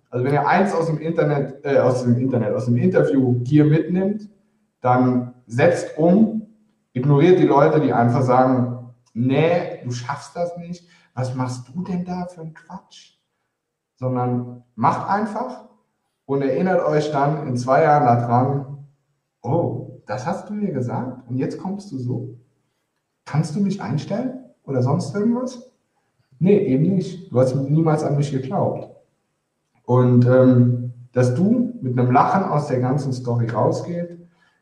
[0.10, 3.64] Also wenn ihr eins aus dem Internet, äh, aus dem Internet, aus dem Interview hier
[3.64, 4.30] mitnimmt,
[4.82, 6.48] dann setzt um,
[6.92, 10.88] ignoriert die Leute, die einfach sagen, nee, du schaffst das nicht.
[11.14, 13.18] Was machst du denn da für einen Quatsch?
[13.96, 15.66] Sondern macht einfach
[16.26, 18.71] und erinnert euch dann in zwei Jahren daran,
[19.42, 22.36] oh, das hast du mir gesagt und jetzt kommst du so.
[23.26, 25.72] Kannst du mich einstellen oder sonst irgendwas?
[26.40, 27.32] Nee, eben nicht.
[27.32, 28.90] Du hast niemals an mich geglaubt.
[29.86, 34.18] Und ähm, dass du mit einem Lachen aus der ganzen Story rausgehst,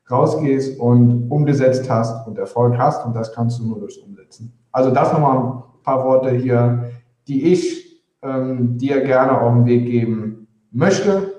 [0.09, 4.53] rausgehst und umgesetzt hast und Erfolg hast und das kannst du nur durchs Umsetzen.
[4.71, 6.89] Also das nochmal ein paar Worte hier,
[7.27, 11.33] die ich ähm, dir gerne auf den Weg geben möchte.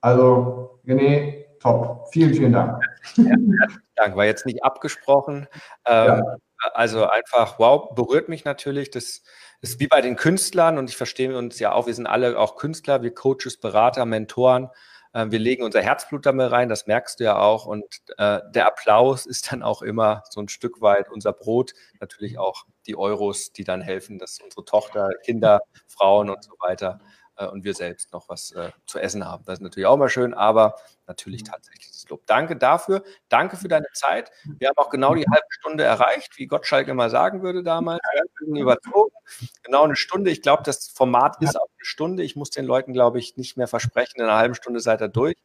[0.00, 2.08] Also René, top.
[2.12, 2.81] Vielen, vielen Dank.
[3.16, 3.34] Ja,
[3.96, 4.16] Dank.
[4.16, 5.48] War jetzt nicht abgesprochen.
[5.86, 6.36] Ähm, ja.
[6.74, 8.90] Also einfach, wow, berührt mich natürlich.
[8.90, 9.22] Das
[9.60, 12.56] ist wie bei den Künstlern und ich verstehe uns ja auch, wir sind alle auch
[12.56, 14.68] Künstler, wir Coaches, Berater, Mentoren.
[15.12, 17.66] Äh, wir legen unser Herzblut damit rein, das merkst du ja auch.
[17.66, 17.84] Und
[18.18, 21.74] äh, der Applaus ist dann auch immer so ein Stück weit unser Brot.
[22.00, 27.00] Natürlich auch die Euros, die dann helfen, dass unsere Tochter, Kinder, Frauen und so weiter
[27.46, 29.44] und wir selbst noch was äh, zu essen haben.
[29.44, 30.76] Das ist natürlich auch mal schön, aber
[31.06, 32.26] natürlich tatsächlich das Lob.
[32.26, 33.02] Danke dafür.
[33.28, 34.30] Danke für deine Zeit.
[34.58, 38.00] Wir haben auch genau die halbe Stunde erreicht, wie Gottschalk immer sagen würde damals.
[38.40, 39.14] Wir überzogen.
[39.62, 40.30] Genau eine Stunde.
[40.30, 42.22] Ich glaube, das Format ist auch eine Stunde.
[42.22, 45.08] Ich muss den Leuten, glaube ich, nicht mehr versprechen, in einer halben Stunde seid ihr
[45.08, 45.36] durch.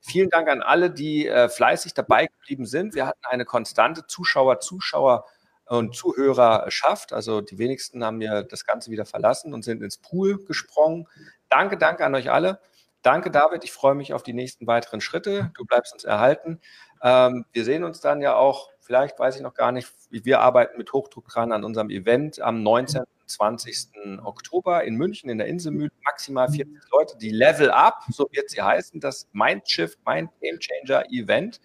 [0.00, 2.94] Vielen Dank an alle, die äh, fleißig dabei geblieben sind.
[2.94, 5.26] Wir hatten eine konstante Zuschauer, Zuschauer
[5.66, 7.12] und Zuhörer schafft.
[7.12, 11.08] Also die wenigsten haben mir das Ganze wieder verlassen und sind ins Pool gesprungen.
[11.48, 12.60] Danke, danke an euch alle.
[13.02, 13.64] Danke, David.
[13.64, 15.50] Ich freue mich auf die nächsten weiteren Schritte.
[15.54, 16.60] Du bleibst uns erhalten.
[17.02, 20.78] Ähm, wir sehen uns dann ja auch, vielleicht weiß ich noch gar nicht, wir arbeiten
[20.78, 23.00] mit Hochdruck dran an unserem Event am 19.
[23.00, 23.88] und 20.
[24.22, 25.90] Oktober in München in der Inselmühle.
[26.04, 31.04] Maximal 40 Leute, die Level Up, so wird sie heißen, das Mindshift, Mind Game Changer
[31.10, 31.60] Event.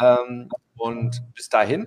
[0.00, 1.86] Ähm, und bis dahin